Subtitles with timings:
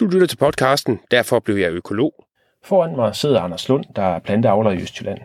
[0.00, 2.14] Du lytter til podcasten, derfor blev jeg økolog.
[2.64, 5.18] Foran mig sidder Anders Lund, der er planteavler i Østjylland.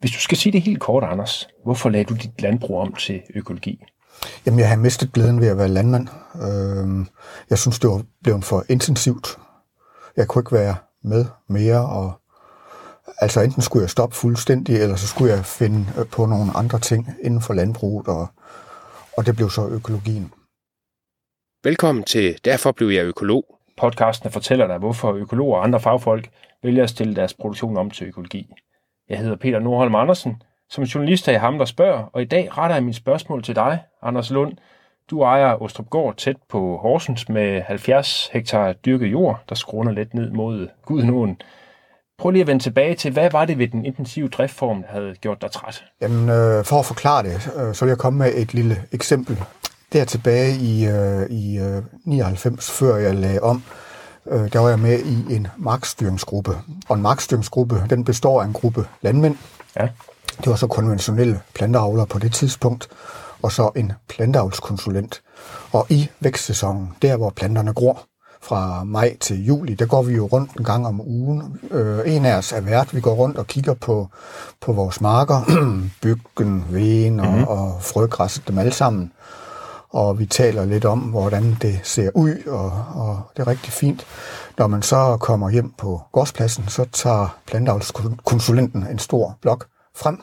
[0.00, 3.22] Hvis du skal sige det helt kort, Anders, hvorfor lagde du dit landbrug om til
[3.34, 3.84] økologi?
[4.46, 6.08] Jamen, jeg har mistet glæden ved at være landmand.
[6.34, 7.06] Øh,
[7.50, 9.38] jeg synes, det var blevet for intensivt.
[10.16, 12.12] Jeg kunne ikke være med mere, og
[13.18, 16.78] altså enten skulle jeg stoppe fuldstændig, eller så skulle jeg finde øh, på nogle andre
[16.78, 18.26] ting inden for landbruget, og,
[19.16, 20.32] og det blev så økologien.
[21.64, 23.54] Velkommen til Derfor blev jeg økolog.
[23.76, 26.28] Podcasten fortæller dig, hvorfor økologer og andre fagfolk
[26.62, 28.50] vælger at stille deres produktion om til økologi.
[29.08, 30.42] Jeg hedder Peter Nordholm Andersen.
[30.70, 33.54] Som journalist er jeg ham, der spørger, og i dag retter jeg mine spørgsmål til
[33.54, 34.52] dig, Anders Lund.
[35.10, 40.14] Du ejer Ostrup Gård tæt på Horsens med 70 hektar dyrket jord, der skruner lidt
[40.14, 41.40] ned mod Gudenåen.
[42.18, 45.14] Prøv lige at vende tilbage til, hvad var det ved den intensive driftform, der havde
[45.14, 45.84] gjort dig træt?
[46.02, 49.38] Jamen, øh, for at forklare det, øh, så vil jeg komme med et lille eksempel.
[49.94, 53.62] Der tilbage i, øh, i øh, 99, før jeg lagde om,
[54.30, 56.58] øh, der var jeg med i en markstyringsgruppe.
[56.88, 59.36] Og en markstyringsgruppe, den består af en gruppe landmænd.
[59.76, 59.88] Ja.
[60.38, 62.88] Det var så konventionelle planteavlere på det tidspunkt,
[63.42, 65.22] og så en planteavlskonsulent.
[65.72, 68.02] Og i vækstsæsonen, der hvor planterne gror,
[68.42, 71.60] fra maj til juli, der går vi jo rundt en gang om ugen.
[71.70, 74.08] Øh, en af os er vært, vi går rundt og kigger på,
[74.60, 75.40] på vores marker,
[76.02, 77.44] byggen, veen og, mm-hmm.
[77.44, 79.12] og frøgræsset, dem alle sammen.
[79.94, 84.06] Og vi taler lidt om, hvordan det ser ud, og, og det er rigtig fint.
[84.58, 90.20] Når man så kommer hjem på gårdspladsen, så tager planteavlskonsulenten en stor blok frem,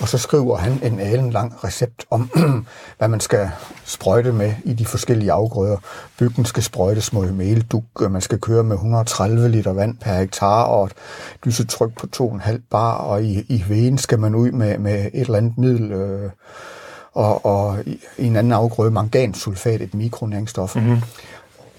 [0.00, 2.30] og så skriver han en alen lang recept om,
[2.98, 3.50] hvad man skal
[3.84, 5.76] sprøjte med i de forskellige afgrøder.
[6.18, 10.84] Byggen skal sprøjtes mod melduk, man skal køre med 130 liter vand per hektar, og
[10.84, 10.92] et
[11.44, 15.38] lysetryk på 2,5 bar, og i, i vejen skal man ud med, med et eller
[15.38, 16.30] andet middel, øh,
[17.16, 20.76] og, og i, en anden afgrøde mangansulfat, et mikronæringsstof.
[20.76, 20.96] Mm-hmm.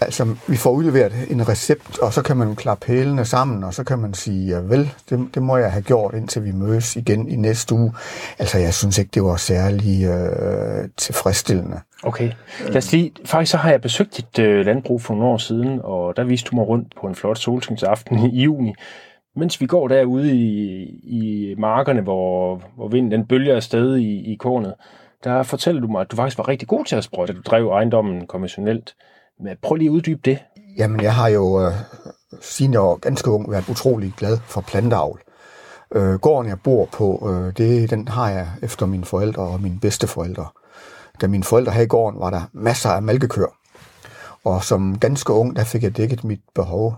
[0.02, 3.84] Altså, vi får udleveret en recept, og så kan man klappe hælene sammen, og så
[3.84, 7.30] kan man sige, ja vel, det, det må jeg have gjort, indtil vi mødes igen
[7.30, 7.94] i næste uge.
[8.40, 11.80] Altså, jeg synes ikke, det var særlig øh, tilfredsstillende.
[12.04, 12.32] Okay.
[12.68, 15.80] Lad os sige, faktisk så har jeg besøgt dit øh, landbrug for nogle år siden,
[15.84, 18.74] og der viste du mig rundt på en flot solskinsaften i juni.
[19.36, 24.36] Mens vi går derude i, i markerne, hvor, hvor vinden den bølger afsted i, i
[24.36, 24.74] kornet,
[25.24, 27.34] der fortæller du mig, at du faktisk var rigtig god til at sprøjte.
[27.34, 28.96] Du drev ejendommen konventionelt.
[29.40, 30.40] Men prøv lige at uddybe det.
[30.78, 31.74] Jamen, jeg har jo, øh,
[32.42, 35.22] siden jeg var ganske ung, været utrolig glad for planteavl.
[35.96, 39.80] Øh, gården, jeg bor på, øh, det, den har jeg efter mine forældre og mine
[39.80, 40.48] bedsteforældre.
[41.22, 43.58] Da mine forældre havde i gården, var der masser af malkekøer.
[44.44, 46.96] Og som ganske ung, der fik jeg dækket mit behov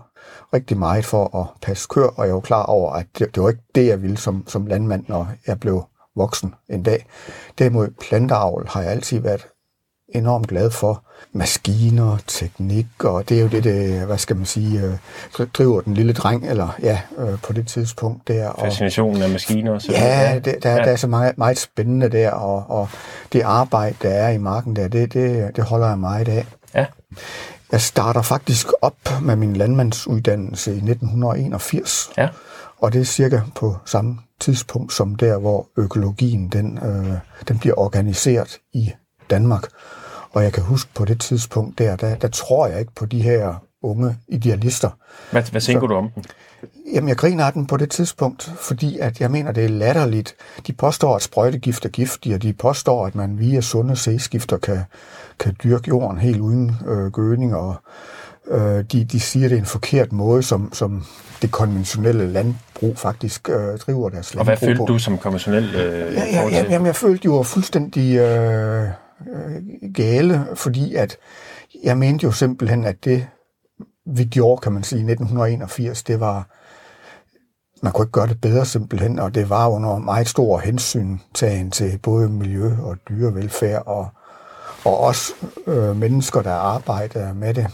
[0.54, 3.48] rigtig meget for at passe køer, og jeg var klar over, at det, det var
[3.48, 5.84] ikke det, jeg ville som, som landmand, når jeg blev
[6.16, 7.06] voksen en dag.
[7.58, 9.46] Derimod planteavl har jeg altid været
[10.08, 11.04] enormt glad for.
[11.32, 15.94] Maskiner, teknik, og det er jo det, det hvad skal man sige, øh, driver den
[15.94, 18.52] lille dreng, eller ja, øh, på det tidspunkt der.
[18.60, 19.78] Fascinationen af maskiner.
[19.78, 22.88] Så ja, det, der, ja, der er så meget, meget spændende der, og, og
[23.32, 26.46] det arbejde, der er i marken der, det, det, det holder jeg meget af.
[26.74, 26.86] Ja.
[27.72, 32.10] Jeg starter faktisk op med min landmandsuddannelse i 1981.
[32.18, 32.28] Ja.
[32.80, 37.14] Og det er cirka på samme tidspunkt som der, hvor økologien den, øh,
[37.48, 38.92] den bliver organiseret i
[39.30, 39.68] Danmark.
[40.30, 43.22] Og jeg kan huske på det tidspunkt der, der, der tror jeg ikke på de
[43.22, 44.90] her unge idealister.
[45.30, 46.24] Hvad, hvad tænker du om dem?
[46.94, 50.34] Jamen, jeg griner af den på det tidspunkt, fordi at jeg mener, det er latterligt.
[50.66, 54.80] De påstår, at sprøjtegift er giftig, og de påstår, at man via sunde sæskifter kan,
[55.38, 57.74] kan dyrke jorden helt uden øh, gødning, og
[58.48, 61.06] øh, de, de siger, det er en forkert måde, som, som
[61.42, 66.14] det konventionelle landbrug faktisk øh, driver deres landbrug Og hvad følte du som konventionel øh,
[66.14, 68.16] ja, ja, ja, jamen, jeg følte, var fuldstændig...
[68.16, 68.88] Øh,
[69.26, 71.16] øh, gale, fordi at
[71.84, 73.26] jeg mente jo simpelthen, at det
[74.06, 76.48] vi gjorde, kan man sige, i 1981, det var,
[77.82, 81.70] man kunne ikke gøre det bedre simpelthen, og det var under meget stor hensyn tagen
[81.70, 84.08] til både miljø og dyrevelfærd, og,
[84.84, 85.32] og også
[85.66, 87.66] øh, mennesker, der arbejder med det.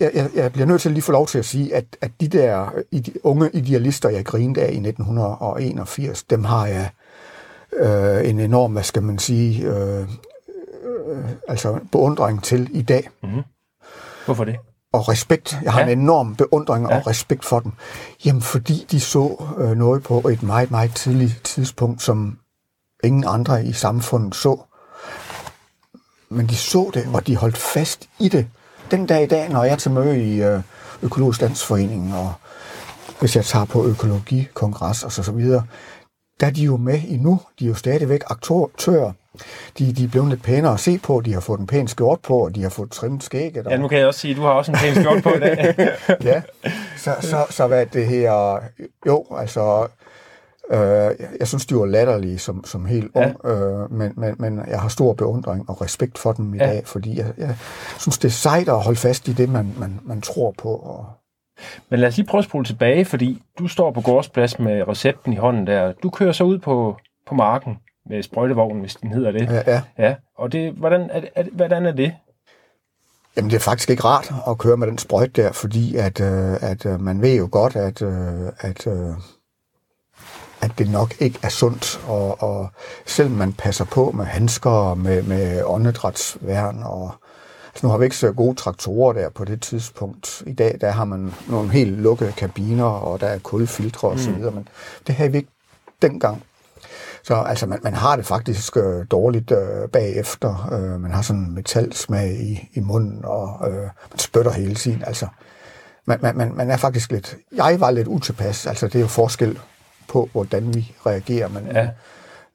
[0.00, 2.28] Jeg, jeg, bliver nødt til at lige få lov til at sige, at, at de
[2.28, 6.90] der ide, unge idealister, jeg grinede af i 1981, dem har jeg
[7.72, 10.00] øh, en enorm, hvad skal man sige, øh,
[11.08, 13.08] øh, altså beundring til i dag.
[13.22, 13.42] Mm-hmm.
[14.24, 14.56] Hvorfor det?
[14.92, 15.58] Og respekt.
[15.62, 15.86] Jeg har ja.
[15.86, 16.96] en enorm beundring ja.
[16.96, 17.72] og respekt for dem.
[18.24, 22.38] Jamen, fordi de så øh, noget på et meget, meget tidligt tidspunkt, som
[23.04, 24.60] ingen andre i samfundet så.
[26.28, 28.46] Men de så det, og de holdt fast i det.
[28.90, 30.60] Den dag i dag, når jeg er til møde i øh,
[31.02, 32.32] Økologisk Landsforening, og
[33.20, 35.62] hvis jeg tager på økologikongres og så, så videre,
[36.40, 37.40] der er de jo med endnu.
[37.58, 39.12] De er jo stadigvæk aktører.
[39.78, 41.22] De, de er blevet lidt pænere at se på.
[41.24, 43.66] De har fået en pæn skjort på, og de har fået trimmet skægget.
[43.66, 43.72] Og...
[43.72, 45.40] Ja, nu kan jeg også sige, at du har også en pæn skjort på i
[45.40, 45.74] dag.
[46.30, 46.42] ja,
[46.96, 48.58] så, så, så hvad det her...
[49.06, 49.86] Jo, altså...
[50.70, 53.50] Øh, jeg synes, de var latterlige som, som helt ung, ja.
[53.50, 56.66] øh, men, men, men jeg har stor beundring og respekt for dem i ja.
[56.66, 57.56] dag, fordi jeg, jeg
[57.98, 60.68] synes, det er sejt at holde fast i det, man, man, man tror på.
[60.68, 61.06] Og...
[61.90, 65.32] Men lad os lige prøve at spole tilbage, fordi du står på gårdsplads med recepten
[65.32, 65.92] i hånden der.
[66.02, 67.76] Du kører så ud på, på marken
[68.10, 69.42] med sprøjtevognen, hvis den hedder det.
[69.42, 69.82] Ja, ja.
[69.98, 70.14] ja.
[70.38, 72.14] Og det, hvordan, er, er, hvordan er det?
[73.36, 76.70] Jamen, det er faktisk ikke rart at køre med den sprøjt der, fordi at, øh,
[76.70, 79.14] at øh, man ved jo godt, at, øh, at, øh,
[80.60, 82.68] at det nok ikke er sundt, og, og
[83.06, 87.12] selvom man passer på med handsker og med, med åndedrætsværn, og
[87.66, 90.42] altså nu har vi ikke så gode traktorer der på det tidspunkt.
[90.46, 94.30] I dag, der har man nogle helt lukkede kabiner, og der er kulfiltre og så
[94.30, 94.36] mm.
[94.36, 94.68] videre, men
[95.06, 95.50] det havde vi ikke
[96.02, 96.42] dengang.
[97.22, 100.68] Så altså, man, man har det faktisk øh, dårligt øh, bagefter.
[100.72, 105.04] Øh, man har sådan en metalsmag i, i munden, og øh, man spytter hele tiden.
[105.06, 105.26] Altså,
[106.04, 107.36] man, man, man er faktisk lidt...
[107.56, 108.66] Jeg var lidt utilpas.
[108.66, 109.58] Altså, det er jo forskel
[110.08, 111.48] på, hvordan vi reagerer.
[111.48, 111.88] Men ja.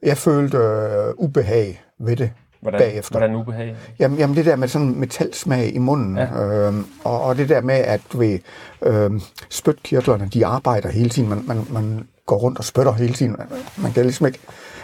[0.04, 2.32] jeg følte øh, ubehag ved det
[2.64, 3.18] hvordan, bagefter.
[3.20, 3.76] Hvordan ubehag?
[4.00, 6.68] Jamen, jamen det der med sådan metalsmag i munden, ja.
[6.68, 6.74] øh,
[7.04, 8.40] og, og det der med, at ved,
[8.82, 9.12] øh,
[9.50, 11.30] spytkirtlerne, de arbejder hele tiden.
[11.30, 13.36] Man, man, man går rundt og spytter hele tiden.
[13.78, 14.40] Man kan ligesom ikke...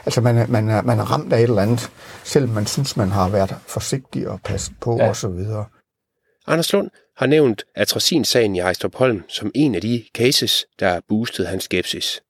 [0.05, 1.91] Altså, man, man, er, man er ramt af et eller andet,
[2.23, 5.09] selvom man synes, man har været forsigtig og passet på ja.
[5.09, 5.45] osv.
[6.47, 11.63] Anders Lund har nævnt atrasin-sagen i Ejstrupholm som en af de cases, der boostede hans
[11.63, 12.21] skepsis.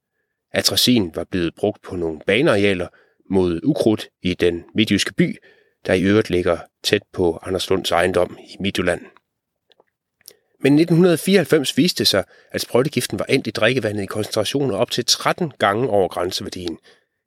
[0.51, 2.88] Atrasin var blevet brugt på nogle banearealer
[3.30, 5.38] mod ukrudt i den midtjyske by,
[5.86, 9.01] der i øvrigt ligger tæt på Anders Lunds ejendom i Midtjylland.
[10.62, 15.06] Men 1994 viste det sig, at sprøjtegiften var endt i drikkevandet i koncentrationer op til
[15.06, 16.78] 13 gange over grænseværdien.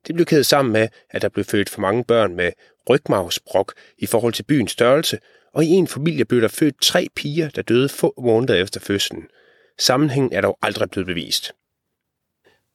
[0.07, 2.51] Det blev kædet sammen med, at der blev født for mange børn med
[2.89, 5.19] rygmavsbrok i forhold til byens størrelse,
[5.53, 9.23] og i en familie blev der født tre piger, der døde få måneder efter fødslen.
[9.79, 11.53] Sammenhængen er dog aldrig blevet bevist.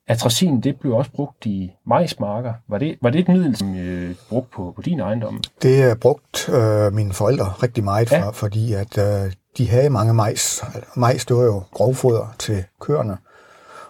[0.09, 2.53] Atracin, det blev også brugt i majsmarker.
[2.69, 5.43] Var det, var det et middel, som øh, brugt på, på din ejendom?
[5.63, 8.31] Det er brugt øh, mine forældre rigtig meget, for, ja.
[8.31, 10.65] fordi at øh, de havde mange majs.
[10.97, 13.17] Majs, det var jo grovfoder til køerne,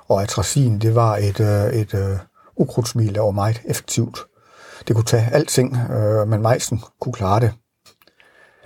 [0.09, 2.19] og atracin, det var et, øh, et øh,
[2.56, 4.19] ukrudtsmil, der var meget effektivt.
[4.88, 7.53] Det kunne tage alting, øh, men majsen kunne klare det.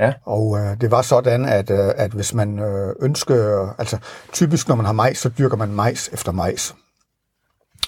[0.00, 0.12] Ja.
[0.24, 3.98] Og øh, det var sådan, at, øh, at hvis man øh, ønsker, altså
[4.32, 6.74] typisk når man har majs, så dyrker man majs efter majs.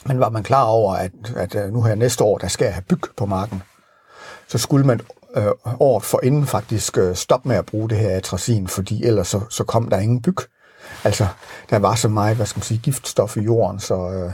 [0.07, 2.75] Men var man klar over, at, at øh, nu her næste år, der skal jeg
[2.75, 3.63] have byg på marken,
[4.49, 5.01] så skulle man
[5.37, 5.47] øh,
[5.81, 9.41] året for inden faktisk øh, stoppe med at bruge det her atracin, fordi ellers så,
[9.51, 10.37] så kom der ingen byg.
[11.05, 11.27] Altså,
[11.71, 14.33] der var så meget, hvad skal man sige, giftstof i jorden, så øh,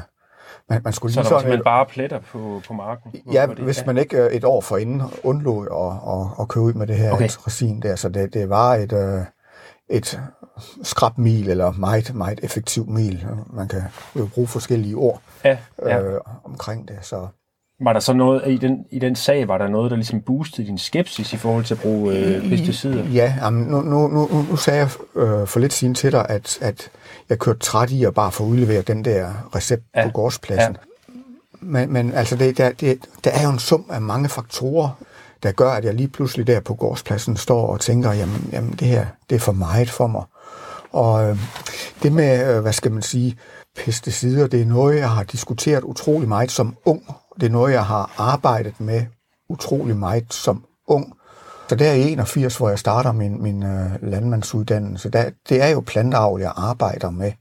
[0.69, 3.15] man, man skulle så lige der var bare pletter på, på marken?
[3.33, 6.65] Ja, det, hvis man ikke øh, et år for inden undlod at, at, at købe
[6.65, 7.25] ud med det her okay.
[7.25, 9.25] atracin der, så det, det var et, øh,
[9.91, 10.21] et
[10.83, 13.27] skrabmil, eller meget, meget effektiv mil.
[13.53, 13.83] Man kan
[14.17, 15.57] jo bruge forskellige ord ja,
[15.87, 16.01] ja.
[16.01, 16.99] Øh, omkring det.
[17.03, 17.27] Så.
[17.83, 20.67] Var der så noget i den, i den sag, var der noget, der ligesom boostede
[20.67, 23.05] din skepsis i forhold til at bruge øh, pesticider?
[23.05, 24.89] Ja, jamen, nu, nu, nu, nu sagde jeg
[25.23, 26.91] øh, for lidt siden til dig, at, at
[27.29, 30.05] jeg kørte træt i at bare få udleveret den der recept ja.
[30.05, 30.77] på gårdspladsen.
[30.77, 31.15] Ja.
[31.61, 34.91] Men, men altså, det, der, det, der er jo en sum af mange faktorer,
[35.43, 38.89] der gør, at jeg lige pludselig der på gårdspladsen står og tænker, jamen, jamen det
[38.89, 40.25] her, det er for meget for mig.
[40.93, 41.39] Og øh,
[42.03, 43.39] det med, øh, hvad skal man sige,
[43.77, 47.03] pesticider, det er noget, jeg har diskuteret utrolig meget som ung.
[47.41, 49.05] Det er noget, jeg har arbejdet med
[49.49, 51.15] utrolig meget som ung.
[51.69, 55.81] Så der i 81, hvor jeg starter min, min øh, landmandsuddannelse, der, det er jo
[55.81, 57.33] planteavl, jeg arbejder med.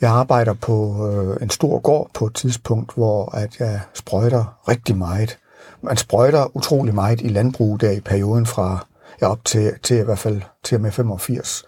[0.00, 4.96] Jeg arbejder på øh, en stor gård på et tidspunkt, hvor at jeg sprøjter rigtig
[4.96, 5.38] meget.
[5.82, 8.86] Man sprøjter utrolig meget i landbrug der i perioden fra
[9.20, 11.64] ja, op til, til i hvert fald til og med 85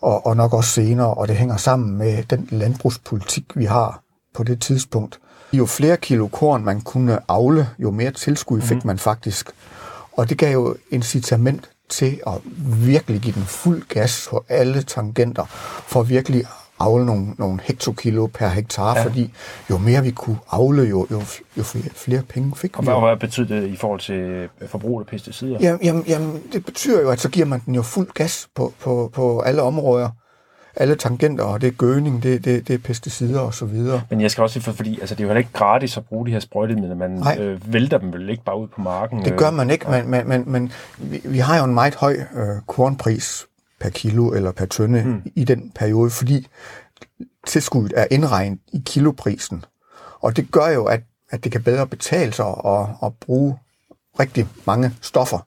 [0.00, 4.02] og, og nok også senere, og det hænger sammen med den landbrugspolitik, vi har
[4.34, 5.20] på det tidspunkt.
[5.52, 8.86] Jo flere kilo korn man kunne avle, jo mere tilskud fik mm.
[8.86, 9.50] man faktisk.
[10.12, 12.32] Og det gav jo incitament til at
[12.86, 15.44] virkelig give den fuld gas på alle tangenter,
[15.86, 16.44] for virkelig
[16.80, 19.04] avle nogle, nogle hektokilo per hektar, ja.
[19.04, 19.32] fordi
[19.70, 21.22] jo mere vi kunne avle, jo, jo,
[21.58, 22.90] jo flere, flere penge fik og vi.
[22.90, 25.58] Og hvad betyder det i forhold til forbrug af pesticider?
[25.60, 28.72] Jamen, jamen, jamen, det betyder jo, at så giver man den jo fuld gas på,
[28.80, 30.08] på, på alle områder
[30.76, 34.02] alle tangenter, og det er gøning, det, det, det er pesticider og så videre.
[34.10, 36.26] Men jeg skal også sige, fordi altså, det er jo heller ikke gratis at bruge
[36.26, 36.94] de her sprøjtemidler.
[36.94, 39.24] Man øh, vælter dem vel ikke bare ud på marken?
[39.24, 41.94] Det gør man ikke, øh, men, men, men, men vi, vi har jo en meget
[41.94, 43.46] høj øh, kornpris
[43.80, 45.22] per kilo eller per tønde hmm.
[45.34, 46.48] i den periode, fordi
[47.46, 49.64] tilskuddet er indregnet i kiloprisen.
[50.20, 53.58] Og det gør jo, at, at det kan bedre betale sig at, at bruge
[54.20, 55.38] rigtig mange stoffer,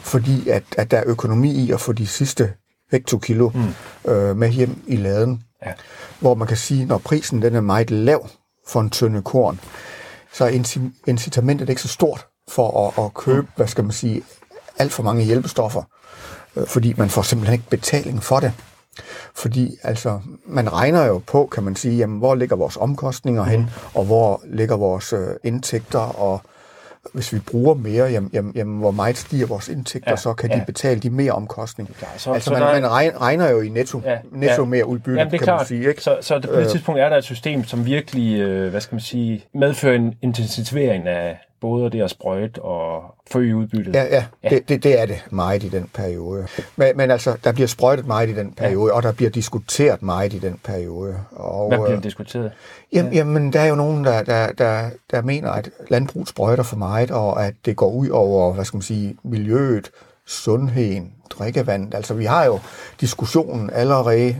[0.00, 2.52] fordi at, at der er økonomi i at få de sidste
[2.90, 4.10] vektokilo mm.
[4.10, 5.42] øh, med hjem i laden.
[5.66, 5.72] Ja.
[6.20, 8.28] Hvor man kan sige, når prisen den er meget lav
[8.68, 9.60] for en tynde korn,
[10.32, 10.48] så er
[11.06, 13.48] incitamentet ikke så stort for at, at købe, mm.
[13.56, 14.22] hvad skal man sige,
[14.78, 15.82] alt for mange hjælpestoffer,
[16.66, 18.52] fordi man får simpelthen ikke betaling for det.
[19.34, 23.60] Fordi altså, man regner jo på, kan man sige, jamen, hvor ligger vores omkostninger hen,
[23.60, 23.66] mm.
[23.94, 26.40] og hvor ligger vores øh, indtægter, og
[27.12, 30.50] hvis vi bruger mere, jamen, jamen, jamen hvor meget stiger vores indtægter, ja, så kan
[30.50, 30.56] ja.
[30.56, 31.94] de betale de mere omkostninger.
[32.02, 32.80] Ja, så, altså, så man, der...
[32.80, 34.68] man regner jo i netto, ja, netto ja.
[34.68, 35.60] mere udbytte, jamen, det er kan klart.
[35.60, 35.88] man sige.
[35.88, 36.02] Ikke?
[36.02, 36.70] Så, så det, på det øh.
[36.70, 41.08] tidspunkt er der et system, som virkelig, øh, hvad skal man sige, medfører en intensivering
[41.08, 43.94] af, både det at sprøjte og forøge udbyttet.
[43.94, 44.48] Ja, ja, ja.
[44.48, 46.46] Det, det, det er det meget i den periode.
[46.76, 48.96] Men, men altså, der bliver sprøjtet meget i den periode, ja.
[48.96, 51.16] og der bliver diskuteret meget i den periode.
[51.30, 52.52] Og, Hvad bliver øh, diskuteret?
[52.92, 53.18] Jamen, ja.
[53.18, 57.10] jamen, der er jo nogen, der, der, der, der mener, at landbrug sprøjter for meget,
[57.10, 59.90] og at det går ud over, hvad skal man sige, miljøet,
[60.26, 61.94] sundheden, drikkevand.
[61.94, 62.58] Altså, vi har jo
[63.00, 64.36] diskussionen allerede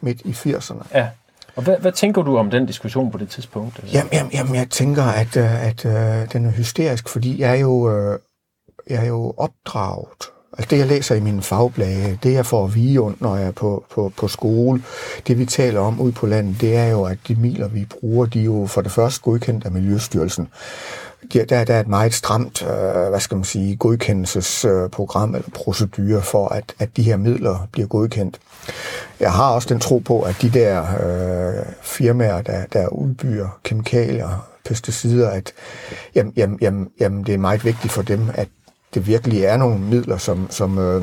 [0.00, 0.84] midt i 80'erne.
[0.94, 1.08] Ja.
[1.56, 3.78] Og hvad, hvad tænker du om den diskussion på det tidspunkt?
[3.78, 7.50] Altså- jamen, jamen, jamen jeg tænker, at, øh, at, at den er hysterisk, fordi jeg
[7.50, 8.18] er jo, øh,
[8.90, 10.30] jeg er jo opdraget.
[10.58, 13.52] Altså det, jeg læser i mine fagblade, det jeg får at vide, når jeg er
[13.52, 14.82] på, på, på skole,
[15.26, 18.26] det vi taler om ude på landet, det er jo, at de miler, vi bruger,
[18.26, 20.48] de er jo for det første godkendt af Miljøstyrelsen
[21.32, 26.22] der, der er et meget stramt, øh, hvad skal man sige, godkendelsesprogram øh, eller procedure
[26.22, 28.38] for, at, at de her midler bliver godkendt.
[29.20, 34.48] Jeg har også den tro på, at de der øh, firmaer, der, der udbyder kemikalier,
[34.64, 35.52] pesticider, at
[36.14, 38.48] jamen, jamen, jamen, jamen, det er meget vigtigt for dem, at
[38.94, 41.02] det virkelig er nogle midler, som, som øh,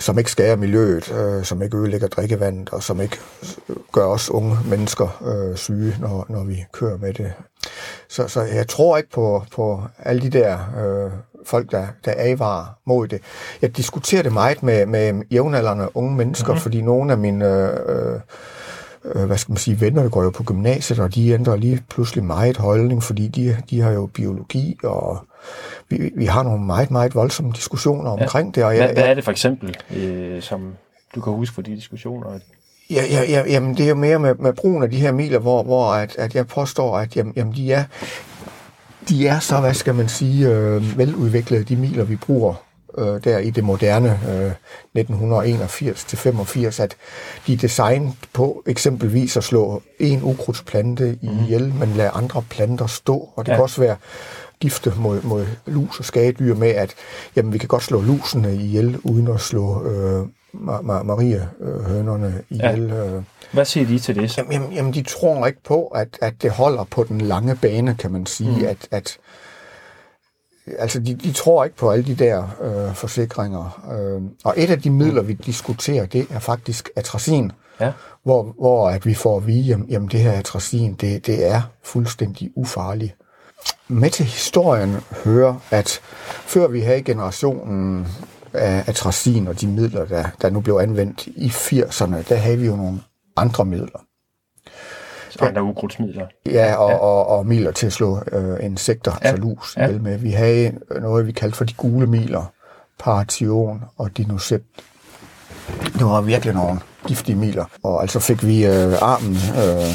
[0.00, 3.18] som ikke skærer miljøet, øh, som ikke ødelægger drikkevandet, og som ikke
[3.92, 7.32] gør os unge mennesker øh, syge, når, når vi kører med det.
[8.08, 11.10] Så, så jeg tror ikke på, på alle de der øh,
[11.46, 13.20] folk, der, der advarer mod det.
[13.62, 16.62] Jeg diskuterer det meget med, med jævnaldrende unge mennesker, mm-hmm.
[16.62, 17.44] fordi nogle af mine...
[17.46, 18.20] Øh,
[19.04, 21.84] øh, hvad skal man sige, venner, der går jo på gymnasiet, og de ændrer lige
[21.90, 25.18] pludselig meget holdning, fordi de, de har jo biologi, og
[25.88, 28.60] vi, vi har nogle meget, meget voldsomme diskussioner omkring ja.
[28.60, 28.64] det.
[28.64, 30.74] Og jeg, hvad, hvad er det for eksempel, øh, som
[31.14, 32.38] du kan huske for de diskussioner?
[32.90, 35.38] Ja, ja, ja jamen, det er jo mere med, med brugen af de her miler,
[35.38, 37.84] hvor, hvor at, at jeg påstår, at jamen, jamen, de, er,
[39.08, 42.54] de er så, hvad skal man sige, øh, veludviklede, de miler, vi bruger
[42.98, 44.52] øh, der i det moderne øh,
[44.98, 46.96] 1981-85, at
[47.46, 51.78] de er designet på eksempelvis at slå en ukrudtsplante ihjel, mm.
[51.78, 53.56] men lade andre planter stå, og det ja.
[53.56, 53.96] kan også være
[54.60, 56.94] gifte mod, mod lus og skadedyr med, at
[57.36, 62.88] jamen, vi kan godt slå lusene ihjel, uden at slå øh, ma- ma- Maria-hønerne ihjel.
[62.88, 63.06] Ja.
[63.06, 63.22] Øh.
[63.52, 64.38] Hvad siger de til det?
[64.38, 67.94] Jamen, jamen, jamen, de tror ikke på, at, at det holder på den lange bane,
[67.94, 68.58] kan man sige.
[68.58, 68.66] Mm.
[68.66, 69.18] At, at,
[70.78, 73.80] altså, de, de tror ikke på alle de der øh, forsikringer.
[73.92, 77.52] Øh, og et af de midler, vi diskuterer, det er faktisk atracin.
[77.80, 77.92] Ja.
[78.22, 81.62] Hvor, hvor at vi får at vide, jamen, jamen det her atracin, det, det er
[81.82, 83.14] fuldstændig ufarligt
[83.88, 88.06] med til historien hører, at før vi havde generationen
[88.52, 92.66] af atracin og de midler, der, der nu blev anvendt i 80'erne, der havde vi
[92.66, 93.00] jo nogle
[93.36, 94.04] andre midler.
[95.30, 96.26] Så andre ukrudtsmidler.
[96.46, 96.96] Ja, og, ja.
[96.96, 99.28] Og, og midler til at slå øh, insekter, ja.
[99.28, 99.98] altså lus, ja.
[99.98, 100.18] med.
[100.18, 102.52] Vi havde noget, vi kaldte for de gule midler,
[102.98, 104.64] Paration og Dinocept.
[105.68, 107.64] Det var virkelig nogle giftige midler.
[107.82, 109.94] Og altså fik vi øh, armen øh,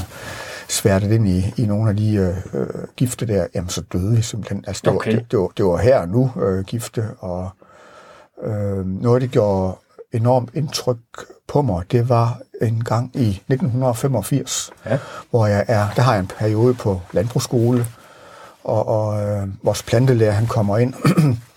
[0.69, 4.21] sværtet ind i, i nogle af de øh, øh, gifte der, jamen så døde vi
[4.21, 4.63] simpelthen.
[4.67, 5.11] Altså, det, okay.
[5.11, 7.49] var, det, det, var, det var her nu øh, gifte, og
[8.43, 9.75] øh, noget, det gjorde
[10.11, 10.97] enormt indtryk
[11.47, 14.99] på mig, det var en gang i 1985, ja.
[15.29, 17.85] hvor jeg er, der har jeg en periode på landbrugsskole,
[18.63, 20.93] og, og øh, vores plantelærer, han kommer ind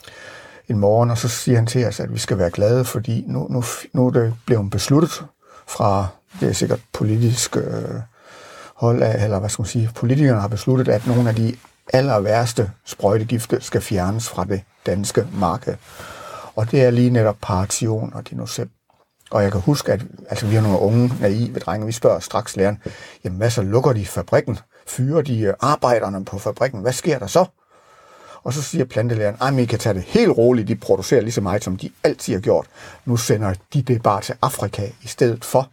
[0.69, 3.47] en morgen, og så siger han til os, at vi skal være glade, fordi nu,
[3.51, 5.25] nu, nu er det blevet besluttet
[5.67, 6.07] fra,
[6.41, 8.01] det er sikkert politisk øh,
[8.75, 11.57] hold af, eller hvad skal man sige, politikerne har besluttet, at nogle af de
[11.93, 15.75] aller værste sprøjtegifte skal fjernes fra det danske marked.
[16.57, 18.71] Og det er lige netop paration og dinocept.
[19.31, 22.57] Og jeg kan huske, at altså, vi har nogle unge naive drenge, vi spørger straks
[22.57, 22.79] læreren,
[23.25, 24.59] jamen hvad så lukker de fabrikken?
[24.87, 26.81] Fyrer de øh, arbejderne på fabrikken?
[26.81, 27.45] Hvad sker der så?
[28.45, 31.41] Og så siger plantelæreren, at I kan tage det helt roligt, de producerer lige så
[31.41, 32.67] meget, som de altid har gjort.
[33.05, 35.69] Nu sender de det bare til Afrika i stedet for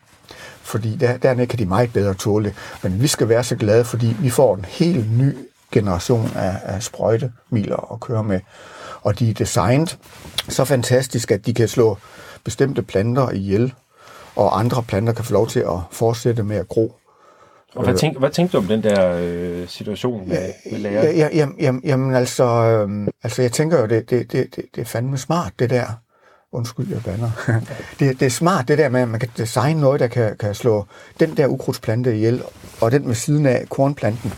[0.63, 2.55] fordi der, dernede kan de meget bedre tåle det.
[2.83, 5.37] Men vi skal være så glade, fordi vi får en helt ny
[5.71, 8.39] generation af, af sprøjtemiler at køre med.
[9.03, 9.97] Og de er designet
[10.49, 11.97] så fantastisk, at de kan slå
[12.43, 13.73] bestemte planter ihjel,
[14.35, 16.95] og andre planter kan få lov til at fortsætte med at gro.
[17.75, 21.03] Og hvad, tænk, hvad tænkte du om den der øh, situation med, med lærer?
[21.03, 24.81] Ja, ja, jamen, jamen, altså, øhm, altså, jeg tænker jo, det, det, det, det, det
[24.81, 25.85] er fandme smart, det der.
[26.51, 27.31] Undskyld, jeg bander.
[27.99, 30.55] det, det er smart, det der med, at man kan designe noget, der kan, kan
[30.55, 30.85] slå
[31.19, 32.43] den der ukrudtsplante ihjel,
[32.81, 34.33] og den med siden af kornplanten,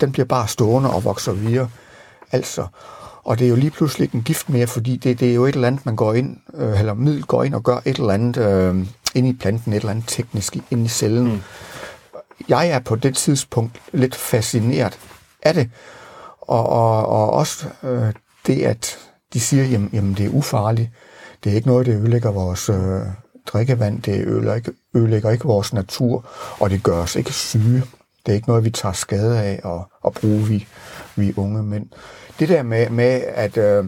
[0.00, 1.70] den bliver bare stående og vokser videre.
[2.32, 2.66] Altså,
[3.28, 5.54] og det er jo lige pludselig en gift mere, fordi det, det er jo et
[5.54, 8.36] eller andet, man går ind, øh, eller middel går ind og gør et eller andet
[8.36, 11.24] øh, ind i planten, et eller andet teknisk ind i cellen.
[11.24, 11.40] Mm.
[12.48, 14.98] Jeg er på det tidspunkt lidt fascineret
[15.42, 15.70] af det,
[16.40, 18.12] og, og, og også øh,
[18.46, 18.98] det, at
[19.32, 20.90] de siger, jamen, jamen det er ufarligt.
[21.44, 23.00] Det er ikke noget, det ødelægger vores øh,
[23.46, 26.28] drikkevand, det ødelægger ikke, ødelægger ikke vores natur,
[26.60, 27.82] og det gør os ikke syge.
[28.26, 30.66] Det er ikke noget, vi tager skade af at, at bruge, vi,
[31.18, 31.86] vi unge mænd.
[32.38, 33.84] Det der med, med at, øh,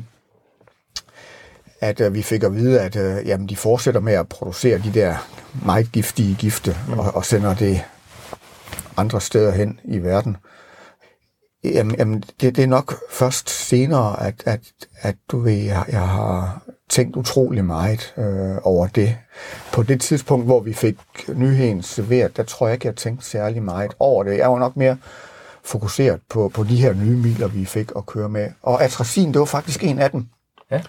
[1.81, 4.95] at øh, vi fik at vide, at øh, jamen, de fortsætter med at producere de
[4.95, 5.29] der
[5.65, 6.99] meget giftige gifte, mm.
[6.99, 7.83] og, og sender det
[8.97, 10.37] andre steder hen i verden.
[11.65, 14.61] Jamen, jamen det, det er nok først senere, at, at,
[15.01, 19.17] at du ved, jeg, jeg har tænkt utrolig meget øh, over det.
[19.73, 20.97] På det tidspunkt, hvor vi fik
[21.35, 24.39] nyheden serveret, der tror jeg ikke, jeg tænkte særlig meget over det.
[24.39, 24.97] Jeg var nok mere
[25.65, 28.49] fokuseret på, på de her nye miler, vi fik at køre med.
[28.63, 30.27] Og atracin, det var faktisk en af dem.
[30.71, 30.83] Ja.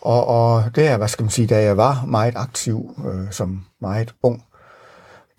[0.00, 3.64] Og, og det er, hvad skal man sige, da jeg var meget aktiv øh, som
[3.80, 4.44] meget ung,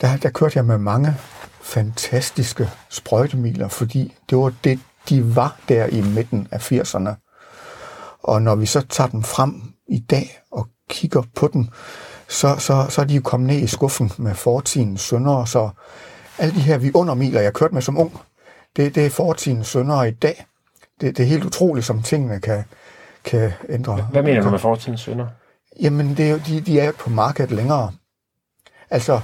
[0.01, 1.15] der, der kørte jeg med mange
[1.61, 7.09] fantastiske sprøjtemiler, fordi det var det, de var der i midten af 80'erne.
[8.23, 11.67] Og når vi så tager dem frem i dag og kigger på dem,
[12.27, 15.69] så, så, så er de jo kommet ned i skuffen med fortidens sønder, så
[16.37, 18.19] alle de her vidundermiler, jeg kørte med som ung,
[18.75, 20.45] det, det er fortidens sønder i dag.
[21.01, 22.63] Det, det er helt utroligt, som tingene kan,
[23.23, 24.07] kan ændre.
[24.11, 25.27] Hvad mener du med fortidens sønder?
[25.81, 27.91] Jamen, det er, de, de er jo ikke på markedet længere.
[28.89, 29.21] Altså,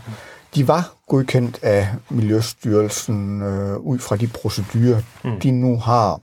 [0.56, 5.40] de var godkendt af Miljøstyrelsen øh, ud fra de procedurer, mm.
[5.40, 6.20] de nu har.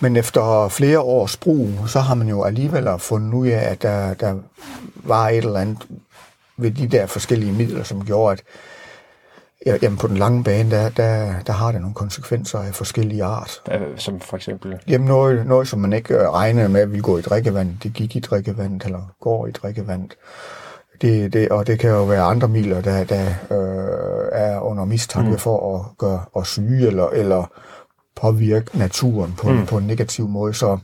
[0.00, 4.14] Men efter flere års brug, så har man jo alligevel fundet ud af, at der,
[4.14, 4.38] der
[4.94, 5.86] var et eller andet
[6.56, 8.42] ved de der forskellige midler, som gjorde, at
[9.68, 13.24] ja, jamen på den lange bane, der, der, der har det nogle konsekvenser af forskellige
[13.24, 13.62] art.
[13.96, 14.78] Som for eksempel...
[14.88, 18.16] Jamen noget, noget som man ikke øh, regnede med, ville gå i drikkevand, det gik
[18.16, 20.16] i drikkevandet, eller går i drikkevandet.
[21.02, 25.30] Det, det, og det kan jo være andre miler, der, der øh, er under mistanke
[25.30, 25.38] mm.
[25.38, 27.50] for at gøre os syge, eller, eller
[28.16, 29.66] påvirke naturen på, mm.
[29.66, 30.54] på en negativ måde.
[30.54, 30.78] Så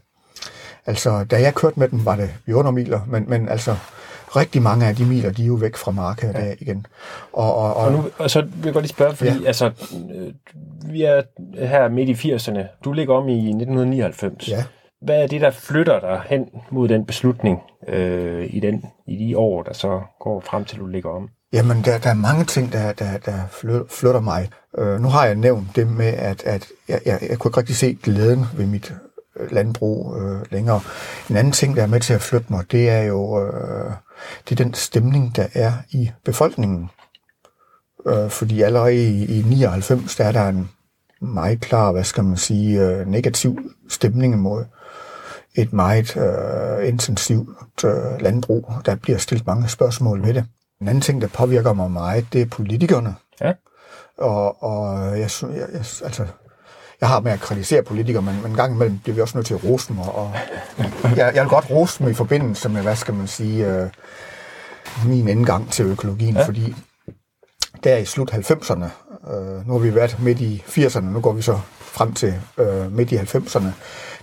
[0.86, 3.76] altså, da jeg kørte med dem, var det vidundermiler, men, men altså,
[4.36, 6.54] rigtig mange af de miler, de er jo væk fra markedet ja.
[6.60, 6.86] igen.
[7.32, 9.46] Og, og, og, Og, nu, og så vil jeg godt lige spørge, fordi ja.
[9.46, 9.70] altså,
[10.14, 10.32] øh,
[10.92, 11.22] vi er
[11.66, 12.82] her midt i 80'erne.
[12.84, 14.48] Du ligger om i 1999.
[14.48, 14.64] ja,
[15.02, 19.38] Hvad er det, der flytter dig hen mod den beslutning øh, i, den, i de
[19.38, 21.28] år, der så går frem til, du ligger om?
[21.52, 24.48] Jamen, der, der er mange ting, der, der, der fly- flytter mig.
[24.78, 27.76] Øh, nu har jeg nævnt det med, at, at jeg, jeg, jeg kunne ikke rigtig
[27.76, 28.94] se glæden ved mit
[29.40, 30.80] øh, landbrug øh, længere.
[31.30, 33.92] En anden ting, der er med til at flytte mig, det er jo øh,
[34.48, 36.90] det er den stemning, der er i befolkningen.
[38.06, 40.70] Øh, fordi allerede i, i 99, der er der en
[41.20, 44.64] meget klar, hvad skal man sige, øh, negativ stemning imod
[45.54, 48.72] et meget øh, intensivt øh, landbrug.
[48.86, 50.44] Der bliver stillet mange spørgsmål ved det.
[50.80, 53.14] En anden ting, der påvirker mig meget, det er politikerne.
[53.40, 53.52] Ja.
[54.18, 55.68] Og, og jeg, jeg,
[56.04, 56.26] altså,
[57.04, 59.46] jeg har med at kritisere politikere, men, men en gang imellem bliver vi også nødt
[59.46, 59.98] til at rose dem.
[59.98, 60.32] Og, og
[61.16, 63.90] jeg, jeg vil godt rose dem i forbindelse med, hvad skal man sige, øh,
[65.06, 66.46] min indgang til økologien, Ja.
[66.46, 66.74] fordi
[67.84, 68.84] der i slut 90'erne,
[69.32, 72.92] øh, nu har vi været midt i 80'erne, nu går vi så frem til øh,
[72.92, 73.66] midt i 90'erne,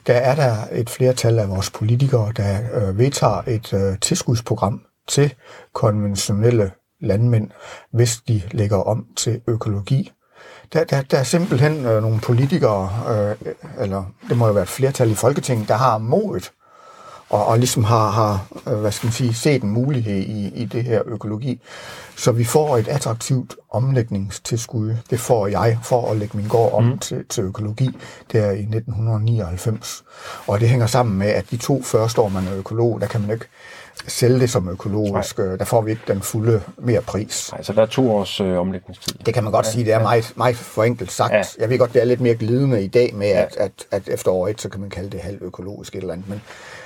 [0.07, 5.33] der er der et flertal af vores politikere, der øh, vedtager et øh, tilskudsprogram til
[5.73, 7.49] konventionelle landmænd,
[7.93, 10.11] hvis de lægger om til økologi.
[10.73, 13.53] Der, der, der er simpelthen øh, nogle politikere, øh,
[13.83, 16.51] eller det må jo være et flertal i Folketinget, der har modet
[17.31, 20.65] og, og ligesom har, har øh, hvad skal man sige, set en mulighed i, i
[20.65, 21.61] det her økologi.
[22.15, 24.95] Så vi får et attraktivt omlægningstilskud.
[25.09, 26.99] Det får jeg for at lægge min gård om mm.
[26.99, 27.89] til, til økologi
[28.31, 30.03] der i 1999.
[30.47, 33.21] Og det hænger sammen med, at de to første år, man er økolog, der kan
[33.21, 33.45] man ikke
[34.07, 35.37] sælge det som økologisk.
[35.37, 35.55] Nej.
[35.55, 37.49] Der får vi ikke den fulde mere pris.
[37.51, 39.13] Nej, så der er to års øh, omlægningstid.
[39.25, 41.33] Det kan man godt ja, sige, det er meget, meget forenkelt sagt.
[41.33, 41.37] Ja.
[41.37, 41.43] Ja.
[41.59, 44.31] Jeg ved godt, det er lidt mere glidende i dag med, at, at, at efter
[44.31, 46.29] år et, så kan man kalde det halvøkologisk et eller andet.
[46.29, 46.41] Men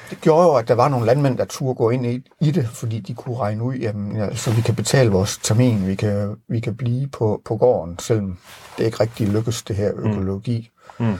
[0.10, 2.68] det gjorde jo, at der var nogle landmænd, der turde gå ind i, i det,
[2.74, 6.36] fordi de kunne regne ud, jamen, ja, så vi kan betale vores termin, vi kan,
[6.50, 8.38] vi kan blive på, på gården, selvom
[8.78, 10.70] det ikke rigtig lykkes, det her økologi.
[11.00, 11.16] Mm.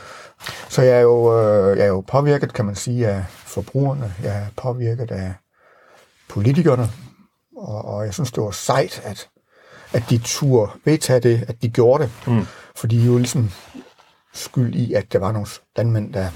[0.70, 4.14] Så jeg er, jo, øh, jeg er jo påvirket, kan man sige, af forbrugerne.
[4.24, 5.34] Jeg er påvirket af
[6.36, 6.88] politikerne.
[7.58, 9.30] Og, og jeg synes, det var sejt, at,
[9.94, 12.12] at de turde vedtage det, at de gjorde det.
[12.28, 12.46] Mm.
[12.76, 13.52] For de jo ligesom
[14.34, 16.28] skyld i, at der var nogle landmænd, der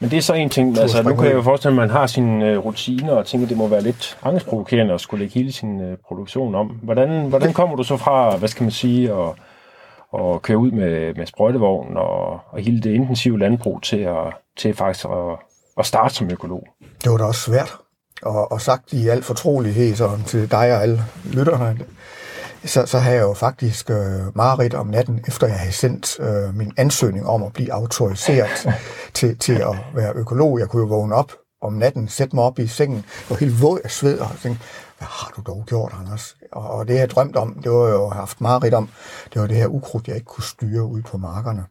[0.00, 1.96] men det er så en ting, altså nu kan jeg jo forestille mig, at man
[1.96, 5.34] har sine uh, rutiner, og tænker, at det må være lidt angstprovokerende at skulle lægge
[5.34, 6.66] hele sin uh, produktion om.
[6.66, 9.36] Hvordan, hvordan kommer du så fra, hvad skal man sige, og,
[10.12, 14.74] og køre ud med, med sprøjtevogn og, og hele det intensive landbrug til, at, til
[14.74, 15.38] faktisk at,
[15.78, 16.64] at starte som økolog?
[17.04, 17.76] Det var da også svært,
[18.22, 21.78] og, og sagt i al fortrolighed så til dig og alle lytterne,
[22.64, 26.54] så, så havde jeg jo faktisk øh, mareridt om natten, efter jeg havde sendt øh,
[26.54, 28.68] min ansøgning om at blive autoriseret
[29.14, 30.58] til, til at være økolog.
[30.58, 33.80] Jeg kunne jo vågne op om natten, sætte mig op i sengen, var helt våd
[33.84, 34.64] af sved, og tænkte,
[34.98, 36.36] hvad har du dog gjort, Anders?
[36.52, 38.88] Og, og det, jeg drømt om, det var jo haft mareridt om,
[39.32, 41.64] det var det her ukrudt, jeg ikke kunne styre ud på markerne.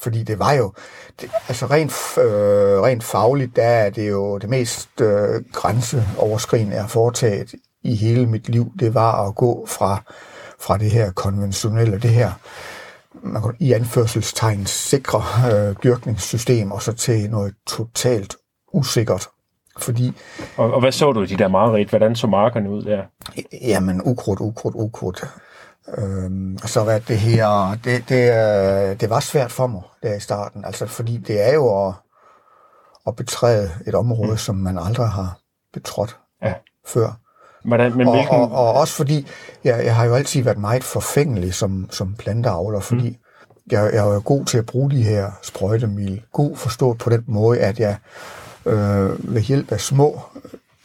[0.00, 0.72] Fordi det var jo,
[1.20, 1.92] det, altså rent,
[2.24, 7.94] øh, rent fagligt, der er det jo det mest øh, grænseoverskridende, jeg har foretaget i
[7.94, 10.02] hele mit liv, det var at gå fra,
[10.60, 12.32] fra det her konventionelle, det her
[13.22, 18.36] man kan, i anførselstegn sikre øh, dyrkningssystem, og så til noget totalt
[18.72, 19.28] usikkert.
[19.78, 20.12] Fordi,
[20.56, 21.88] og, og hvad så du i de der mareridt?
[21.88, 23.02] Hvordan så markerne ud der?
[23.62, 25.24] Jamen, ukrudt, ukrudt, ukrudt.
[25.98, 30.20] Øhm, så var det her, det, det, øh, det var svært for mig der i
[30.20, 31.94] starten, altså fordi det er jo at,
[33.06, 34.36] at betræde et område, mm.
[34.36, 35.38] som man aldrig har
[35.72, 36.54] betrådt ja.
[36.86, 37.18] før.
[37.64, 38.34] Hvordan, men og, hvilken...
[38.34, 39.26] og, og også fordi,
[39.64, 43.16] jeg, jeg har jo altid været meget forfængelig som, som planteavler, fordi mm.
[43.70, 46.22] jeg, jeg er jo god til at bruge de her sprøjtemil.
[46.32, 47.96] God forstået på den måde, at jeg
[48.66, 50.20] øh, ved hjælp af små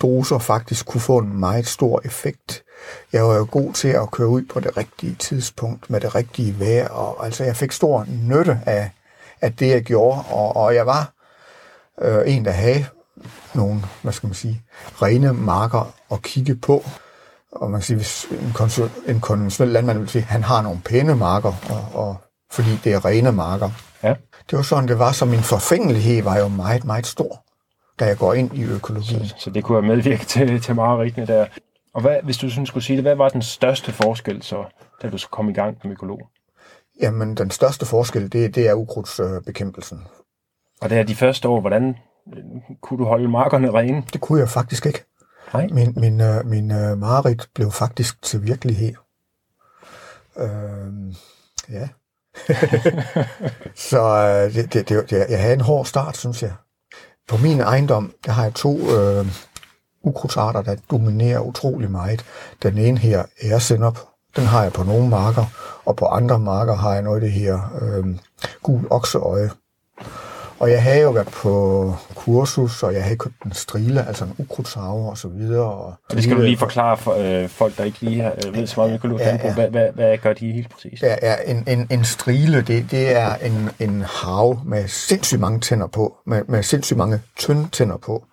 [0.02, 2.64] doser faktisk kunne få en meget stor effekt.
[3.14, 6.60] Jeg var jo god til at køre ud på det rigtige tidspunkt med det rigtige
[6.60, 8.90] vejr, og altså jeg fik stor nytte af,
[9.42, 11.14] af det, jeg gjorde, og, og jeg var
[12.02, 12.86] øh, en, der havde
[13.54, 14.62] nogle, hvad skal man sige,
[15.02, 16.84] rene marker at kigge på.
[17.52, 20.62] Og man kan sige, hvis en, konsul, en konventionel landmand vil sige, at han har
[20.62, 22.16] nogle pæne marker, og, og,
[22.52, 23.70] fordi det er rene marker.
[24.04, 24.16] Ja.
[24.50, 27.44] Det var sådan, det var, så min forfængelighed var jo meget, meget stor,
[28.00, 29.28] da jeg går ind i økologien.
[29.28, 31.46] Så, så det kunne have medvirket til, til mareridtene der.
[31.94, 34.66] Og hvad, hvis du sådan skulle sige det, hvad var den største forskel så,
[35.02, 36.20] da du så kom i gang som økolog?
[37.02, 40.04] Jamen, den største forskel, det, det er ukrudtsbekæmpelsen.
[40.82, 41.96] Og det er de første år, hvordan
[42.82, 44.04] kunne du holde markerne rene?
[44.14, 45.04] Det kunne jeg faktisk ikke.
[45.54, 45.68] Nej.
[45.72, 48.94] Min, min, uh, min uh, mareridt blev faktisk til virkelighed.
[50.36, 51.16] Uh,
[51.70, 51.90] ja.
[53.90, 56.54] så uh, det, det, det, jeg havde en hård start, synes jeg.
[57.28, 59.28] På min ejendom, der har jeg to uh,
[60.04, 62.26] ukrudtsarter, der dominerer utrolig meget.
[62.64, 64.00] Den ene her er senop.
[64.36, 65.46] Den har jeg på nogle marker,
[65.86, 68.16] og på andre marker har jeg noget af det her uh,
[68.64, 69.50] gul okseøje.
[70.60, 74.36] Og jeg havde jo været på kursus, og jeg havde købt en strile, altså en
[74.38, 75.72] ukrudtshaver og så videre.
[75.72, 78.68] Og det skal du lige forklare for øh, folk, der ikke lige har, øh, ved
[78.68, 79.24] så meget om økologi.
[79.24, 79.54] Ja, ja.
[79.54, 81.02] Hvad, hvad, hvad gør de helt præcis?
[81.02, 85.60] Ja, ja en, en, en strile, det, det er en, en hav med sindssygt mange
[85.60, 88.26] tænder på, med, med sindssygt mange tynde tænder på.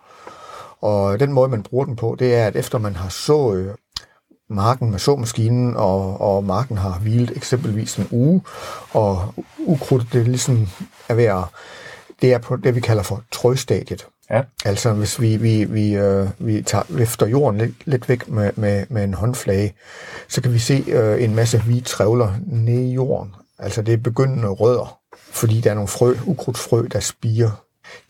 [0.81, 3.77] Og den måde, man bruger den på, det er, at efter man har sået
[4.51, 8.43] marken med såmaskinen, og, og marken har hvilet eksempelvis en uge,
[8.93, 10.69] og ukrudt det ligesom
[11.09, 11.45] er ved at
[12.23, 14.07] det er på det, vi kalder for trøstadiet.
[14.31, 14.43] Ja.
[14.65, 18.87] Altså hvis vi, vi, vi, øh, vi tager, løfter jorden lidt, lidt væk med, med,
[18.89, 19.75] med en håndflage,
[20.29, 23.35] så kan vi se øh, en masse hvide trævler nede i jorden.
[23.59, 27.51] Altså det er begyndende rødder, fordi der er nogle frø, ukrudtsfrø, der spiger.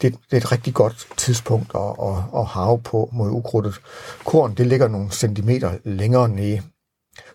[0.02, 3.74] Det, det er et rigtig godt tidspunkt at, at, at have på mod ukrudtet.
[4.24, 6.62] Korn, det ligger nogle centimeter længere nede.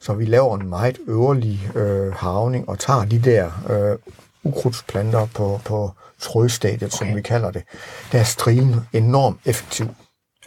[0.02, 3.98] Så vi laver en meget øverlig øh, havning og tager de der øh,
[4.44, 6.98] ukrudtsplanter på, på trådstadiet, okay.
[6.98, 7.64] som vi kalder det,
[8.12, 9.88] der er strilen enormt effektiv.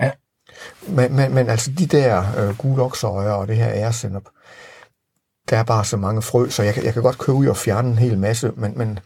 [0.01, 0.11] Ja.
[0.89, 4.25] Men, men, men altså de der øh, gule og det her æresennep,
[5.51, 7.89] der er bare så mange frø, så jeg, jeg kan godt købe ud og fjerne
[7.89, 8.99] en hel masse, men, men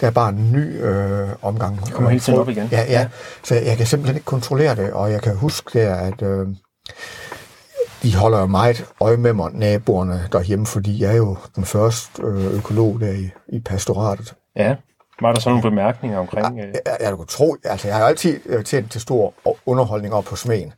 [0.00, 1.84] der er bare en ny øh, omgang.
[1.84, 2.68] Det kommer helt tiden op igen.
[2.72, 3.08] Ja, ja, ja.
[3.44, 6.48] Så jeg, jeg kan simpelthen ikke kontrollere det, og jeg kan huske der, at øh,
[8.02, 12.54] de holder meget øje med mig, naboerne derhjemme, fordi jeg er jo den første øh,
[12.54, 14.34] økolog der i, i pastoratet.
[14.56, 14.76] Ja.
[15.20, 16.56] Var der så nogle bemærkninger omkring?
[16.56, 19.34] Ja, jeg, jeg, kunne tro, altså jeg har altid øh, tjent til stor
[19.66, 20.72] underholdning op på smagen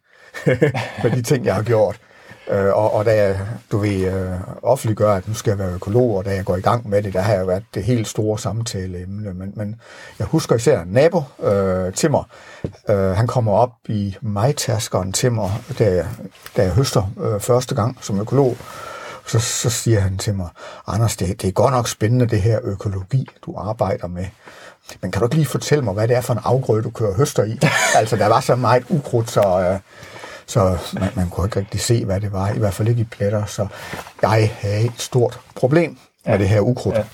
[1.02, 2.00] med de ting, jeg har gjort.
[2.50, 3.40] Øh, og, og da jeg,
[3.72, 6.60] du ved, øh, offentliggør, at nu skal jeg være økolog, og da jeg går i
[6.60, 9.34] gang med det, der har jeg været det helt store samtaleemne.
[9.34, 9.80] Men, men
[10.18, 12.24] jeg husker især en nabo øh, til mig.
[12.88, 16.06] Øh, han kommer op i majtaskeren til mig, da jeg,
[16.56, 18.56] da jeg høster øh, første gang som økolog.
[19.26, 20.48] Så, så siger han til mig,
[20.86, 24.26] Anders, det, det er godt nok spændende, det her økologi, du arbejder med.
[25.02, 27.14] Men kan du ikke lige fortælle mig, hvad det er for en afgrøde, du kører
[27.14, 27.58] høster i?
[28.00, 29.78] altså, der var så meget ukrudt, så, øh,
[30.50, 33.04] så man, man kunne ikke rigtig se, hvad det var, i hvert fald ikke i
[33.04, 33.66] pletter, så
[34.22, 36.96] jeg havde et stort problem med det her ukrudt.
[36.96, 37.04] Ja.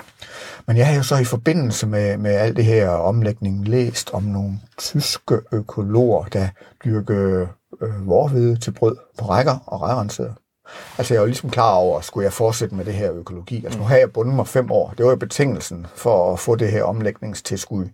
[0.66, 4.22] Men jeg har jo så i forbindelse med, med alt det her omlægning læst om
[4.22, 6.48] nogle tyske økologer, der
[6.84, 7.46] dyrker
[7.82, 10.32] øh, vorhvide til brød på rækker og rejrenser.
[10.98, 13.64] Altså jeg var ligesom klar over, skulle jeg fortsætte med det her økologi.
[13.64, 14.94] Altså nu har jeg bundet mig fem år.
[14.96, 17.86] Det var jo betingelsen for at få det her omlægningstilskud.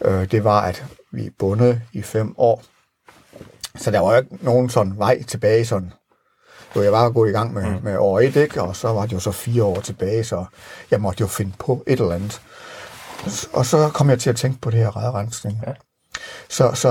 [0.00, 2.62] Øh, det var, at vi er bundet i fem år.
[3.78, 5.92] Så der var jo ikke nogen sådan vej tilbage sådan
[6.76, 7.78] jo, jeg var gået i gang med, mm.
[7.82, 8.62] med år et, ikke?
[8.62, 10.44] og så var det jo så fire år tilbage, så
[10.90, 12.40] jeg måtte jo finde på et eller andet.
[13.52, 15.62] Og så kom jeg til at tænke på det her redrensning.
[15.66, 15.72] Ja.
[16.48, 16.90] Så, så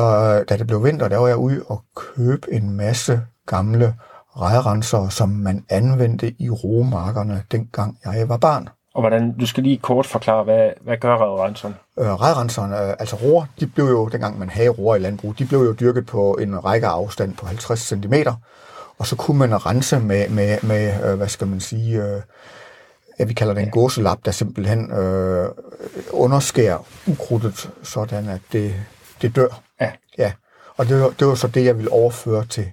[0.50, 3.95] da det blev vinter, der var jeg ude og købe en masse gamle
[4.41, 8.69] redrenser, som man anvendte i romarkerne, dengang jeg var barn.
[8.98, 11.76] Og hvordan, du skal lige kort forklare, hvad, hvad gør redrenseren?
[12.00, 15.46] Øh, redrenseren, øh, altså roer, de blev jo, dengang man havde roer i landbrug, de
[15.46, 18.14] blev jo dyrket på en række afstand på 50 cm.
[18.98, 22.22] Og så kunne man rense med, med, med øh, hvad skal man sige, øh,
[23.20, 25.50] ja, vi kalder det en gåselap, der simpelthen øh,
[26.12, 28.74] underskærer ukrudtet, sådan at det,
[29.22, 29.62] det dør.
[29.82, 29.92] Ja.
[30.18, 30.32] ja.
[30.78, 32.72] Og det var, det var så det, jeg ville overføre til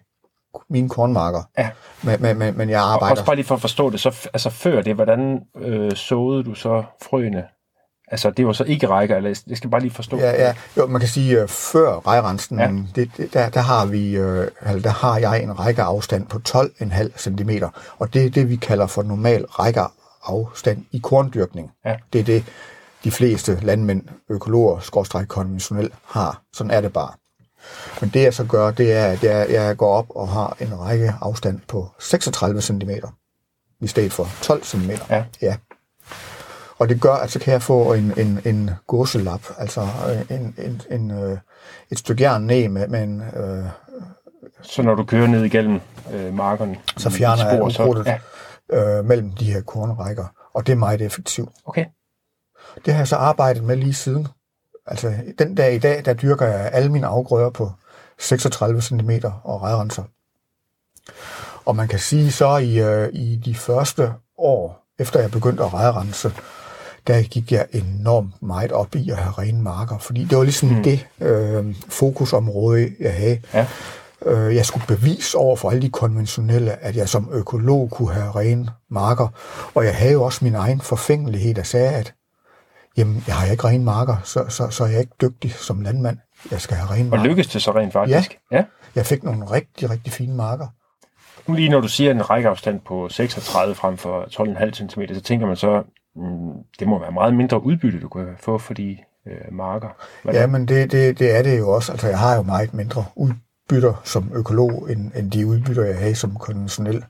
[0.70, 1.42] mine kornmarker.
[1.58, 1.68] Ja.
[2.02, 3.04] Men, men, men, men jeg arbejder...
[3.04, 6.44] Og også bare lige for at forstå det, så altså før det, hvordan øh, såede
[6.44, 7.44] du så frøene?
[8.08, 10.16] Altså, det var så ikke rækker, eller jeg skal bare lige forstå.
[10.18, 10.54] Ja, ja.
[10.76, 12.70] Jo, man kan sige, uh, før rejrensen, ja.
[12.94, 14.24] det, det, der, der, har vi, uh,
[14.82, 17.50] der har jeg en rækkeafstand på 12,5 cm,
[17.98, 21.70] og det er det, vi kalder for normal rækkeafstand i korndyrkning.
[21.84, 21.96] Ja.
[22.12, 22.44] Det er det,
[23.04, 26.42] de fleste landmænd, økologer, skorstræk konventionelt har.
[26.52, 27.12] Sådan er det bare.
[28.00, 30.80] Men det jeg så gør, det er, at jeg, jeg går op og har en
[30.80, 32.90] række afstand på 36 cm
[33.80, 34.90] i stedet for 12 cm.
[35.10, 35.24] Ja.
[35.42, 35.56] ja.
[36.78, 40.54] Og det gør, at så kan jeg få en, en, en gåselap, altså øh, en,
[40.58, 41.38] en, en, øh,
[41.90, 43.22] et stykke jern ned med, med en...
[43.22, 43.64] Øh,
[44.62, 45.80] så når du kører ned igennem
[46.12, 46.76] øh, markerne?
[46.96, 48.98] Så fjerner jeg ukrudtet ja.
[48.98, 51.48] øh, mellem de her kornrækker, og det er meget effektivt.
[51.64, 51.84] Okay.
[52.84, 54.28] Det har jeg så arbejdet med lige siden.
[54.86, 57.72] Altså den dag i dag, der dyrker jeg alle mine afgrøder på
[58.18, 59.10] 36 cm
[59.44, 60.02] og redrenser.
[61.64, 65.74] Og man kan sige så i, øh, i de første år, efter jeg begyndte at
[65.74, 66.32] redrense,
[67.06, 70.68] der gik jeg enormt meget op i at have rene marker, fordi det var ligesom
[70.68, 70.82] mm.
[70.82, 73.40] det øh, fokusområde, jeg havde.
[73.54, 73.66] Ja.
[74.26, 78.30] Øh, jeg skulle bevise over for alle de konventionelle, at jeg som økolog kunne have
[78.30, 79.28] rene marker,
[79.74, 82.14] og jeg havde jo også min egen forfængelighed, der sagde, at
[82.96, 86.18] jamen, jeg har ikke rene marker, så, så, så er jeg ikke dygtig som landmand.
[86.50, 87.22] Jeg skal have rene marker.
[87.22, 88.38] Og lykkedes det så rent faktisk?
[88.52, 88.56] Ja.
[88.56, 88.64] ja.
[88.94, 90.66] Jeg fik nogle rigtig, rigtig fine marker.
[91.46, 95.46] Nu lige når du siger en rækkeafstand på 36 frem for 12,5 cm, så tænker
[95.46, 95.82] man så,
[96.16, 99.88] mm, det må være meget mindre udbytte, du kan få for de øh, marker.
[100.22, 100.40] Hvordan?
[100.40, 101.92] Ja, men det, det, det er det jo også.
[101.92, 106.14] Altså, jeg har jo meget mindre udbytter som økolog, end, end de udbytter, jeg har
[106.14, 107.04] som konventionel.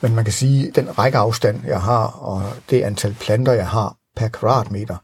[0.00, 3.96] Men man kan sige, at den rækkeafstand, jeg har, og det antal planter, jeg har
[4.16, 4.96] per kvadratmeter,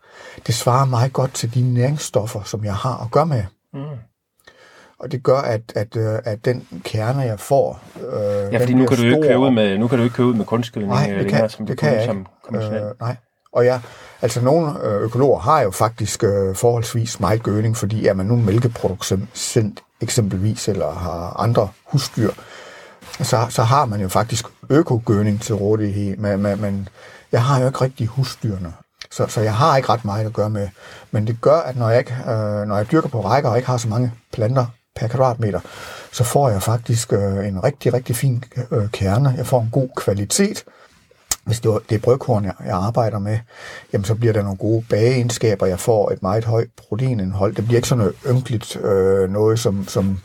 [0.46, 3.42] det svarer meget godt til de næringsstoffer, som jeg har at gøre med.
[3.74, 3.80] Mm.
[5.00, 7.80] Og det gør, at, at, øh, at den kerne, jeg får...
[7.96, 10.26] Øh, ja, fordi nu kan, du ikke køre ud med, nu kan du ikke køre
[10.26, 13.16] ud med kunstgødning nej, det længere, kan, som det kan jeg som øh, Nej,
[13.52, 13.80] og ja,
[14.22, 18.36] altså nogle øh, økologer har jo faktisk øh, forholdsvis meget gødning, fordi er man nu
[18.36, 22.30] mælkeproducent eksempelvis, eller har andre husdyr,
[23.22, 26.88] så, så har man jo faktisk økogødning til rådighed, men, men, men
[27.32, 28.72] jeg har jo ikke rigtig husdyrene.
[29.10, 30.68] Så, så jeg har ikke ret meget at gøre med.
[31.10, 33.68] Men det gør, at når jeg, ikke, øh, når jeg dyrker på rækker og ikke
[33.68, 34.66] har så mange planter
[34.96, 35.60] per kvadratmeter,
[36.12, 39.34] så får jeg faktisk øh, en rigtig, rigtig fin øh, kerne.
[39.36, 40.64] Jeg får en god kvalitet.
[41.44, 43.38] Hvis det, det er brødkorn, jeg, jeg arbejder med,
[43.92, 45.66] jamen så bliver der nogle gode bageegenskaber.
[45.66, 47.54] Jeg får et meget højt proteinindhold.
[47.54, 50.18] Det bliver ikke sådan noget ynkeligt øh, noget, som, som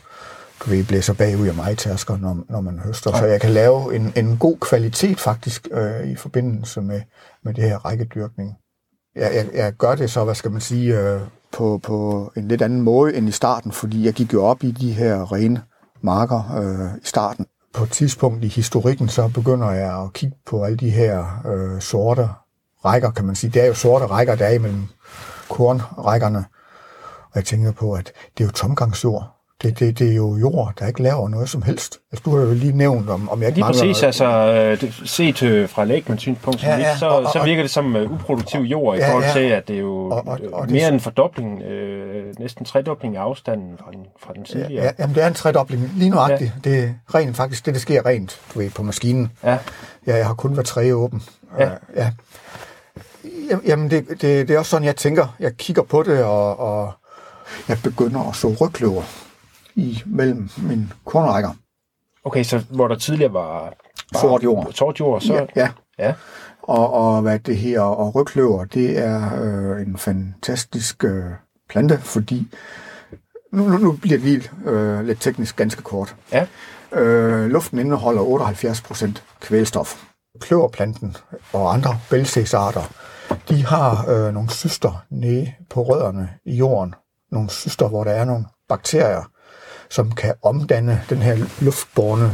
[0.60, 3.12] du ved, blæser bagud af mig tærsker, når, når man høster.
[3.18, 7.00] Så jeg kan lave en, en god kvalitet faktisk øh, i forbindelse med,
[7.42, 8.56] med det her rækkedyrkning.
[9.16, 11.20] Jeg, jeg, jeg gør det så, hvad skal man sige, øh,
[11.52, 14.70] på, på en lidt anden måde end i starten, fordi jeg gik jo op i
[14.70, 15.62] de her rene
[16.02, 17.46] marker øh, i starten.
[17.74, 21.80] På et tidspunkt i historikken, så begynder jeg at kigge på alle de her øh,
[21.80, 22.28] sorte
[22.84, 23.50] rækker, kan man sige.
[23.50, 24.86] Det er jo sorte rækker, der er imellem
[25.50, 26.44] kornrækkerne.
[27.24, 29.33] Og jeg tænker på, at det er jo tomgangsjord.
[29.62, 31.98] Det, det, det er jo jord, der ikke laver noget som helst.
[32.12, 33.80] Altså, du har jo lige nævnt, om, om jeg ikke Lige mangler...
[33.80, 34.26] præcis, altså
[34.82, 37.96] øh, set øh, fra lægmans synspunkt, ja, ja, så, og, og, så virker det som
[37.96, 40.86] uh, uproduktiv jord i ja, forhold til, at det er jo og, og, og mere
[40.86, 44.72] end en fordobling, øh, næsten tredobling af afstanden fra den, fra den tidligere.
[44.72, 46.52] Ja, ja, jamen det er en tredobling, lige nuagtigt.
[46.64, 46.70] Ja.
[46.70, 49.32] Det er rent faktisk det, der sker rent du ved, på maskinen.
[49.44, 49.58] Ja.
[50.06, 51.22] ja jeg har kun været tre åben.
[51.58, 51.70] Ja.
[51.96, 52.10] Ja.
[53.66, 55.36] Jamen det, det, det er også sådan, jeg tænker.
[55.40, 56.92] Jeg kigger på det, og, og
[57.68, 59.02] jeg begynder at så rygkløver
[59.74, 61.50] i mellem mine kornrækker.
[62.24, 63.72] Okay, så hvor der tidligere var
[64.20, 64.72] Sort jord.
[64.72, 65.34] Sort jord, så...
[65.34, 65.68] Ja, ja.
[65.98, 66.14] ja.
[66.62, 71.24] Og, og hvad det her, og rygkløver, det er øh, en fantastisk øh,
[71.68, 72.48] plante, fordi,
[73.52, 76.16] nu, nu, nu bliver det lige øh, lidt teknisk ganske kort.
[76.32, 76.46] Ja.
[76.92, 80.04] Øh, luften indeholder 78% kvælstof.
[80.40, 81.16] Kløverplanten
[81.52, 82.82] og andre bælsesarter,
[83.48, 86.94] de har øh, nogle syster nede på rødderne i jorden.
[87.32, 89.30] Nogle syster, hvor der er nogle bakterier,
[89.90, 92.30] som kan omdanne den her luftborne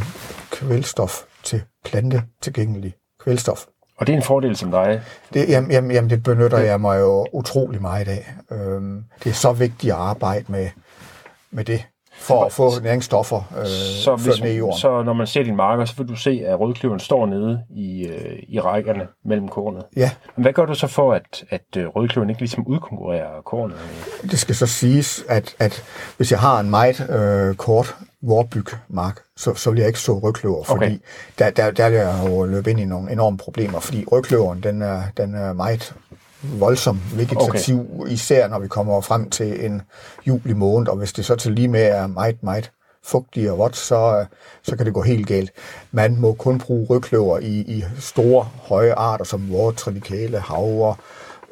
[0.51, 3.65] kvælstof til plantetilgængelig kvælstof.
[3.97, 5.03] Og det er en fordel som dig.
[5.35, 8.35] Det, jamen, jamen, jamen, det benytter jeg mig jo utrolig meget af.
[8.53, 10.69] Øhm, det er så vigtigt at arbejde med,
[11.51, 11.87] med det,
[12.21, 14.79] for at få næringsstoffer øh, Så, ført ned i jorden.
[14.79, 18.07] så når man ser din marker, så vil du se, at rødkløveren står nede i,
[18.07, 19.83] øh, i rækkerne mellem kornet.
[19.97, 23.77] Ja, Men hvad gør du så for, at, at øh, rødkløveren ikke ligesom udkonkurrerer kornet?
[24.23, 25.83] det skal så siges, at, at
[26.17, 30.65] hvis jeg har en meget øh, kort vorbygmark, så, så vil jeg ikke så rygkløver,
[30.65, 30.99] fordi Okay.
[31.39, 34.83] der, der, der vil jeg jo løbe ind i nogle enorme problemer, fordi rygkløveren, den
[34.83, 35.95] er, den er meget
[36.43, 38.13] voldsom vegetativ, okay.
[38.13, 39.83] især når vi kommer frem til en
[40.27, 42.71] juli måned, og hvis det så til lige med er meget, meget
[43.05, 44.27] fugtig og vådt, så, øh,
[44.63, 45.51] så kan det gå helt galt.
[45.93, 50.95] Man må kun bruge rygkløver i, i store, høje arter, som vor triticale, havre,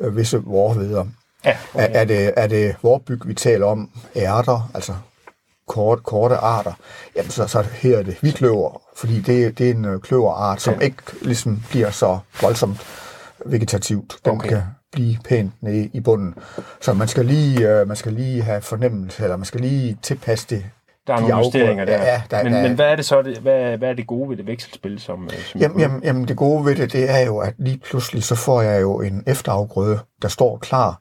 [0.00, 1.04] øh, visse vorhveder.
[1.44, 4.92] Ja, Er, er, det, er det vorbyg, vi taler om, ærter, altså
[5.68, 6.72] kort, korte arter,
[7.16, 10.74] jamen så, så her er det hvidkløver, fordi det, det er en øh, kløverart, som
[10.74, 10.80] Ja.
[10.80, 12.80] ikke ligesom bliver så voldsomt
[13.46, 14.16] vegetativt.
[14.24, 14.46] Den Okay.
[14.46, 14.48] okay.
[14.56, 16.34] kan blive pænt nede i bunden.
[16.80, 20.46] Så man skal lige, øh, man skal lige have fornemmelse, eller man skal lige tilpasse
[20.50, 20.64] det.
[21.06, 22.02] der er de nogle justeringer der.
[22.02, 24.30] Ja, der- men, der- men hvad er det så, det, hvad, hvad er det gode
[24.30, 27.18] ved det vekselspil, som, øh, som Jamen, jamen, jamen det gode ved det, det er
[27.26, 31.00] jo, at lige pludselig så får jeg jo en efterafgrøde, der står klar,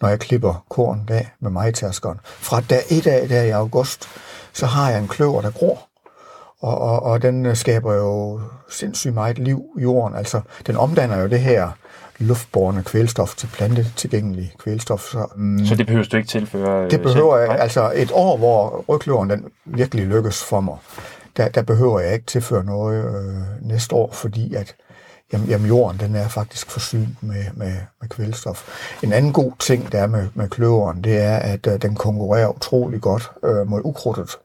[0.00, 2.18] når jeg klipper korn af med majtærskeren.
[2.24, 4.08] Fra dag et af, der i august,
[4.52, 5.78] så har jeg en kløver, der gror.
[6.60, 10.16] Og, og, og den øh, skaber jo sindssygt meget liv i jorden.
[10.16, 11.70] Altså, den omdanner jo det her
[12.18, 15.00] luftborne kvælstof til plantetilgængelig kvælstof.
[15.00, 17.50] Så, mm, Så det behøver du ikke tilføre øh, det behøver selv?
[17.50, 20.76] jeg, altså et år, hvor rygkløveren den virkelig lykkes for mig,
[21.36, 24.74] der, der behøver jeg ikke tilføre noget øh, næste år, fordi at
[25.32, 28.68] jamen, jamen, jorden den er faktisk forsynet med, med, med kvælstof.
[29.02, 32.56] En anden god ting, der er med, med kløveren, det er, at øh, den konkurrerer
[32.56, 34.38] utrolig godt øh, mod ukrudtet.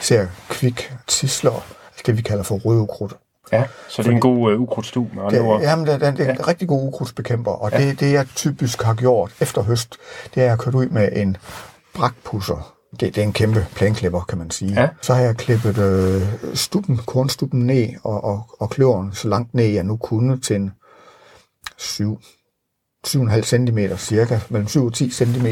[0.00, 3.16] Især kvik, tisler, altså det vi kalder for rødukrudt.
[3.52, 5.60] Ja, så det er en god øh, ukrudtstue med andre ord.
[5.60, 7.78] Det, jamen, det, det, det er en rigtig god ukrudtsbekæmper, og ja.
[7.78, 9.96] det, det jeg typisk har gjort efter høst,
[10.34, 11.36] det er at køre ud med en
[11.94, 12.72] brakpusser.
[13.00, 14.80] Det, det er en kæmpe planklipper, kan man sige.
[14.80, 14.88] Ja.
[15.02, 16.22] Så har jeg klippet øh,
[16.54, 20.72] stuppen, kornstuppen ned, og, og, og kløveren så langt ned, jeg nu kunne, til en
[21.76, 22.20] 7,
[23.06, 25.46] 7,5 cm cirka, mellem 7 og 10 cm.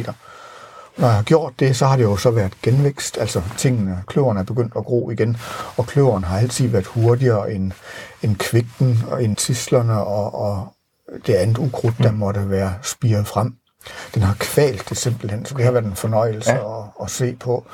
[0.98, 4.38] Når jeg har gjort det, så har det jo så været genvækst, altså tingene, kløveren
[4.38, 5.36] er begyndt at gro igen,
[5.76, 7.72] og kløveren har altid været hurtigere end,
[8.22, 10.68] end kvikten og end tislerne og, og
[11.26, 13.54] det andet ukrudt, der måtte være spiret frem.
[14.14, 16.58] Den har kvalt det simpelthen, så det har været en fornøjelse Ja.
[16.58, 16.78] ja.
[16.82, 17.66] at, at se på.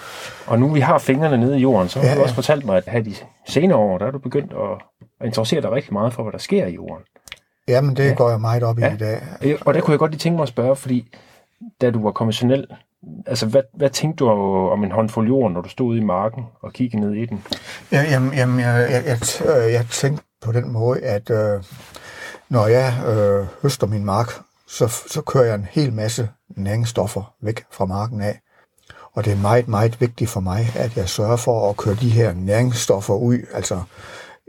[0.46, 2.22] Og nu vi har fingrene nede i jorden, så har Ja, du ja.
[2.22, 3.14] også fortalt mig, at her de
[3.48, 6.66] senere år, der er du begyndt at, interessere dig rigtig meget for, hvad der sker
[6.66, 7.04] i jorden.
[7.68, 8.14] Jamen, det ja.
[8.14, 8.94] går jeg meget op i Ja.
[8.94, 9.20] i dag.
[9.60, 11.14] Og der kunne jeg godt lige tænke mig at spørge, fordi
[11.80, 12.66] da du var konventionel,
[13.26, 14.30] altså hvad, hvad tænkte du
[14.70, 17.44] om en håndfuld jord, når du stod i marken og kiggede ned i den?
[17.92, 19.18] Ja, jamen, jamen jeg, jeg, jeg,
[19.66, 21.62] øh, jeg tænkte på den måde, at øh,
[22.48, 24.32] når jeg øh, høster min mark,
[24.68, 28.40] så, så kører jeg en hel masse næringsstoffer væk fra marken af.
[29.14, 32.10] Og det er meget, meget vigtigt for mig, at jeg sørger for at køre de
[32.10, 33.80] her næringsstoffer ud, altså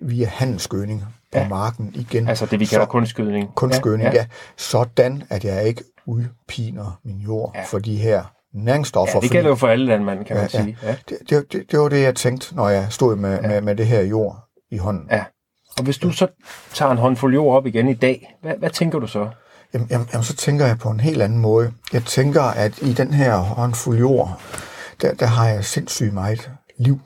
[0.02, 1.48] via handelsgødning på Ja.
[1.48, 2.28] marken igen.
[2.28, 3.56] Altså det, vi kalder Så- kunstgødning.
[3.56, 4.26] kunstgødning, ja, ja, ja.
[4.58, 7.64] Sådan, at jeg ikke udpiner min jord ja.
[7.64, 9.14] for de her næringsstoffer.
[9.16, 10.64] Ja, det gælder jo for alle landmænd, kan man Ja, ja.
[10.64, 10.78] sige.
[10.84, 10.96] Ja.
[11.10, 13.42] det, det, det, det var det, jeg tænkte, når jeg stod med, Ja.
[13.42, 13.48] ja.
[13.48, 15.08] med, med det her jord i hånden.
[15.12, 15.24] ja.
[15.78, 16.28] Og hvis du så
[16.74, 19.30] tager en håndfuld jord op igen i dag, hvad, hvad tænker du så?
[19.74, 21.72] Jamen, jamen, jamen, så tænker jeg på en helt anden måde.
[21.94, 24.42] Jeg tænker, at i den her håndfuld jord,
[25.02, 27.00] der, der har jeg sindssygt meget liv.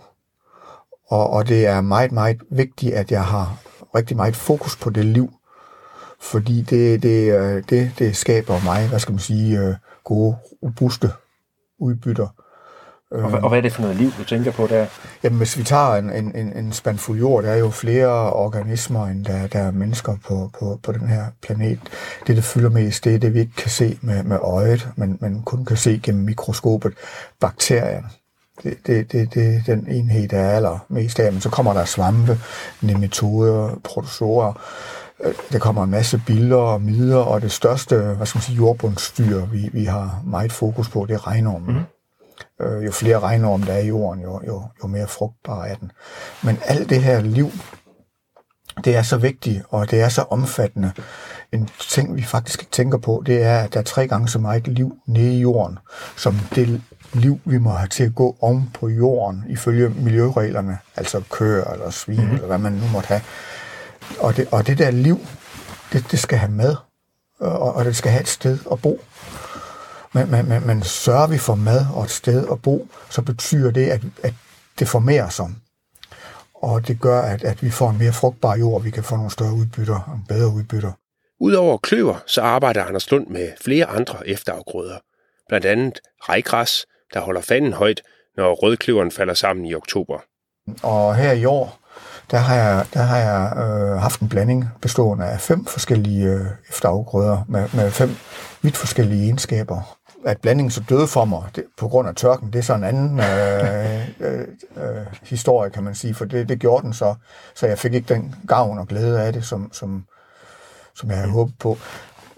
[1.09, 3.57] Og, og det er meget, meget vigtigt, at jeg har
[3.95, 5.29] rigtig meget fokus på det liv.
[6.21, 11.11] Fordi det, det, øh, det, det skaber mig, hvad skal man sige, øh, gode, robuste
[11.79, 12.27] udbytter.
[13.11, 14.85] Og, hvad- og hvad er det for noget liv, du tænker på der?
[15.23, 18.33] Jamen, hvis vi tager en, en, en, en spand fuld jord, der er jo flere
[18.33, 21.79] organismer, end der, der er mennesker på, på, på den her planet.
[22.27, 25.17] Det, der fylder mest, det er det, vi ikke kan se med, med øjet, men,
[25.21, 26.93] men kun kan se gennem mikroskopet.
[27.39, 28.07] Bakterierne.
[28.63, 31.31] Det, det, det, det er den enhed, der er allermest af.
[31.31, 32.39] Men så kommer der svampe,
[32.81, 34.53] nematoder, protozoer.
[35.51, 39.45] Der kommer en masse billeder og midler, og det største hvad skal man sige, jordbundsdyr,
[39.45, 41.75] vi, vi har meget fokus på, det er regnormen.
[41.75, 42.65] Mm.
[42.65, 45.91] Øh, jo flere regnorm der er i jorden, jo, jo, jo mere frugtbar er den.
[46.43, 47.51] Men alt det her liv,
[48.83, 50.91] det er så vigtigt, og det er så omfattende.
[51.51, 54.39] En ting, vi faktisk ikke tænker på, det er, at der er tre gange så
[54.39, 55.79] meget liv nede i jorden,
[56.17, 56.81] som det
[57.13, 61.89] liv, vi må have til at gå om på jorden, ifølge miljøreglerne, altså køer eller
[61.89, 62.33] svin, mm-hmm.
[62.33, 63.21] eller hvad man nu måtte have.
[64.19, 65.19] Og det, og det der liv,
[65.93, 66.75] det, det skal have mad,
[67.39, 69.01] og, og det skal have et sted at bo.
[70.13, 73.71] Men, men, men, men sørger vi for mad og et sted at bo, så betyder
[73.71, 74.33] det, at, at
[74.79, 75.49] det formerer sig.
[76.53, 79.15] Og det gør, at, at vi får en mere frugtbar jord, og vi kan få
[79.15, 80.91] nogle større udbytter og bedre udbytter.
[81.39, 84.97] Udover kløver, så arbejder Anders Lund med flere andre efterafgrøder.
[85.49, 88.01] Blandt andet rejgræs, der holder fanden højt,
[88.37, 90.19] når rødkløveren falder sammen i oktober.
[90.83, 91.79] Og her i år,
[92.31, 96.45] der har jeg, der har jeg øh, haft en blanding bestående af fem forskellige øh,
[96.69, 98.15] efterafgrøder med, med fem
[98.61, 99.97] vidt forskellige egenskaber.
[100.25, 102.83] At blandingen så døde for mig det, på grund af tørken, det er så en
[102.83, 104.47] anden øh, øh,
[104.77, 107.15] øh, historie, kan man sige, for det, det gjorde den så,
[107.55, 110.05] så jeg fik ikke den gavn og glæde af det, som, som,
[110.95, 111.77] som jeg havde håbet på.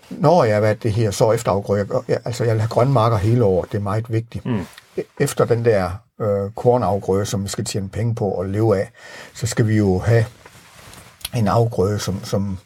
[0.09, 3.17] Når jeg har været det her så efterafgrøder, jeg, altså jeg vil have grønne marker
[3.17, 4.45] hele året, det er meget vigtigt.
[4.45, 4.65] Mm.
[5.19, 5.91] Efter den der
[6.21, 8.91] øh, kornafgrøde, som vi skal tjene penge på og leve af,
[9.33, 10.25] så skal vi jo have
[11.35, 12.57] en afgrøde, som, som,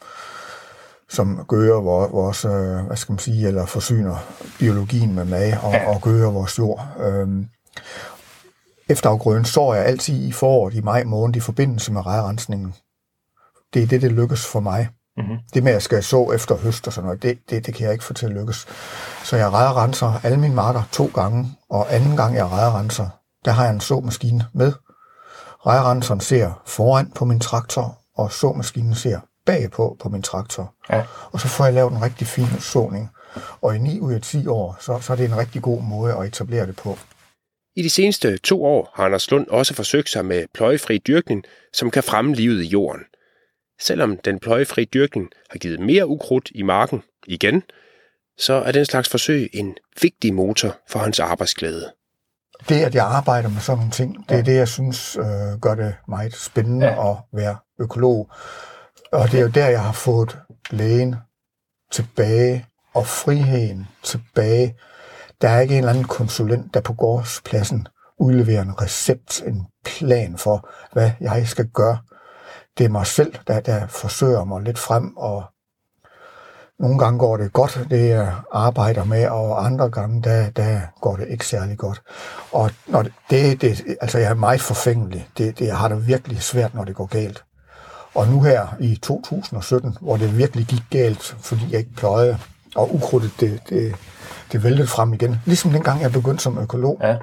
[1.10, 4.16] som gør vores, øh, hvad skal man sige, eller forsyner
[4.60, 5.96] biologien med mad og, ja.
[5.96, 6.88] og gør vores jord.
[7.00, 7.48] Øhm,
[8.90, 12.74] efterafgrøden så jeg altid i foråret i maj måned i forbindelse med rejrensningen.
[13.74, 14.90] Det er det, det lykkes for mig.
[15.18, 15.38] Mm-hmm.
[15.54, 17.84] Det med, at jeg skal så efter høst og sådan noget, det, det, det kan
[17.84, 18.68] jeg ikke få til at lykkes.
[19.24, 23.10] Så jeg renser alle mine marker to gange, og anden gang jeg renser,
[23.46, 24.74] der har jeg en såmaskine med.
[25.66, 30.74] Rejrenseren ser foran på min traktor, og såmaskinen ser bagpå på min traktor.
[30.90, 31.04] Ja.
[31.32, 33.10] Og så får jeg lavet en rigtig fin såning.
[33.62, 36.16] Og i 9 ud af 10 år, så, så er det en rigtig god måde
[36.16, 36.98] at etablere det på.
[37.76, 41.44] I de seneste to år har Anders Lund også forsøgt sig med pløjefri dyrkning,
[41.74, 43.02] som kan fremme livet i jorden.
[43.82, 47.64] Selvom den pløjefri dyrkning har givet mere ukrudt i marken igen,
[48.38, 51.92] så er den slags forsøg en vigtig motor for hans arbejdsglæde.
[52.70, 55.76] Det, at jeg arbejder med sådan nogle ting, det er det, jeg synes øh, gør
[55.76, 57.12] det meget spændende ja.
[57.12, 58.30] at være økolog.
[59.12, 60.38] Og det er jo der, jeg har fået
[60.72, 61.16] lægen
[61.92, 64.76] tilbage og friheden tilbage.
[65.42, 67.88] Der er ikke en eller anden konsulent, der på gårdspladsen
[68.20, 71.98] udleverer en recept, en plan for, hvad jeg skal gøre
[72.78, 75.44] det er mig selv, der, der forsøger mig lidt frem, og
[76.80, 81.16] nogle gange går det godt, det jeg arbejder med, og andre gange, der, der går
[81.16, 82.02] det ikke særlig godt.
[82.52, 85.30] Og når det, det, det, altså jeg er meget forfængelig.
[85.38, 87.44] Det, det, jeg har det virkelig svært, når det går galt.
[88.14, 92.38] Og nu her i 2017, hvor det virkelig gik galt, fordi jeg ikke pløjede,
[92.76, 93.96] og ukrudtet, det, det,
[94.52, 95.42] det væltede frem igen.
[95.46, 96.98] Ligesom dengang jeg begyndte som økolog.
[97.02, 97.18] Ja.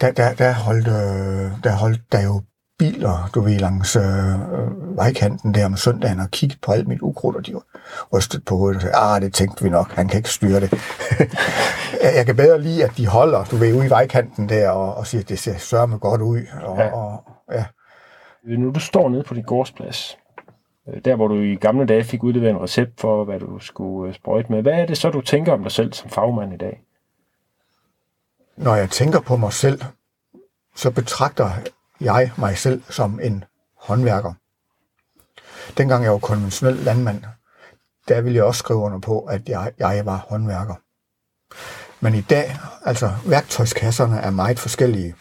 [0.00, 2.42] Der, der, der, holdt, øh, der holdt der jo
[2.78, 7.36] biler, du ved, langs øh, vejkanten der om søndagen og kigget på alt mit ukrudt,
[7.36, 7.60] og de
[8.12, 10.72] rystet på hovedet og sagde, ah, det tænkte vi nok, han kan ikke styre det.
[12.18, 15.06] jeg kan bedre lide, at de holder, du ved, ude i vejkanten der og, og
[15.06, 16.40] siger, at det ser sørme godt ud.
[16.62, 16.92] Og, ja.
[16.92, 17.64] Og, ja.
[18.44, 20.18] Nu du står nede på din gårdsplads,
[20.88, 24.08] øh, der hvor du i gamle dage fik udleveret en recept for, hvad du skulle
[24.08, 26.56] øh, sprøjte med, hvad er det så, du tænker om dig selv som fagmand i
[26.56, 26.80] dag?
[28.56, 29.82] Når jeg tænker på mig selv,
[30.76, 31.50] så betragter
[32.00, 33.44] jeg mig selv som en
[33.76, 34.32] håndværker.
[35.76, 37.24] Dengang jeg var konventionel landmand,
[38.08, 40.74] der ville jeg også skrive under på, at jeg, jeg var håndværker.
[42.00, 45.14] Men i dag, altså værktøjskasserne er meget forskellige.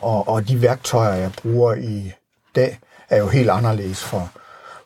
[0.00, 2.12] Og, og de værktøjer, jeg bruger i
[2.54, 4.28] dag, er jo helt anderledes fra,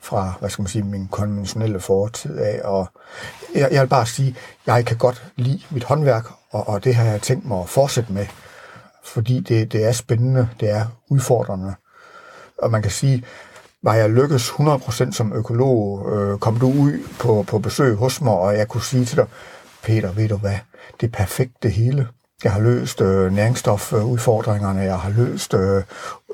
[0.00, 2.60] fra hvad skal man sige, min konventionelle fortid af.
[2.64, 2.86] Og
[3.54, 4.36] jeg, jeg vil bare sige,
[4.66, 8.12] jeg kan godt lide mit håndværk, og, og det har jeg tænkt mig at fortsætte
[8.12, 8.26] med
[9.04, 11.74] fordi det, det er spændende, det er udfordrende.
[12.58, 13.24] Og man kan sige,
[13.82, 18.32] var jeg lykkes 100% som økolog, øh, kom du ud på, på besøg hos mig,
[18.32, 19.26] og jeg kunne sige til dig,
[19.82, 20.58] Peter, ved du hvad,
[21.00, 22.08] det er perfekt det hele.
[22.44, 25.82] Jeg har løst øh, næringsstofudfordringerne, jeg har løst øh,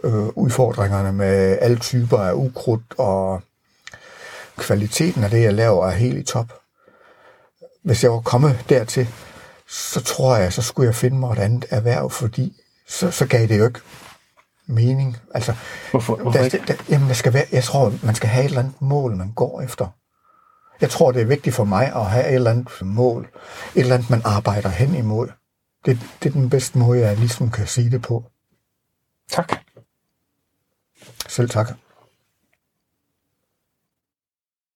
[0.04, 3.42] øh, udfordringerne med alle typer af ukrudt, og
[4.56, 6.52] kvaliteten af det, jeg laver, er helt i top.
[7.84, 9.08] Hvis jeg var kommet dertil,
[9.68, 12.57] så tror jeg, så skulle jeg finde mig et andet erhverv, fordi
[12.88, 13.80] så, så gav det jo ikke
[14.66, 15.16] mening.
[15.34, 15.54] Altså,
[15.90, 18.60] hvorfor, hvorfor der, der, jamen, der skal være, jeg tror, man skal have et eller
[18.60, 19.88] andet mål, man går efter.
[20.80, 23.28] Jeg tror, det er vigtigt for mig at have et eller andet mål.
[23.74, 25.28] Et eller andet, man arbejder hen imod.
[25.84, 28.24] Det, det er den bedste måde, jeg ligesom kan sige det på.
[29.30, 29.52] Tak.
[31.28, 31.68] Selv tak.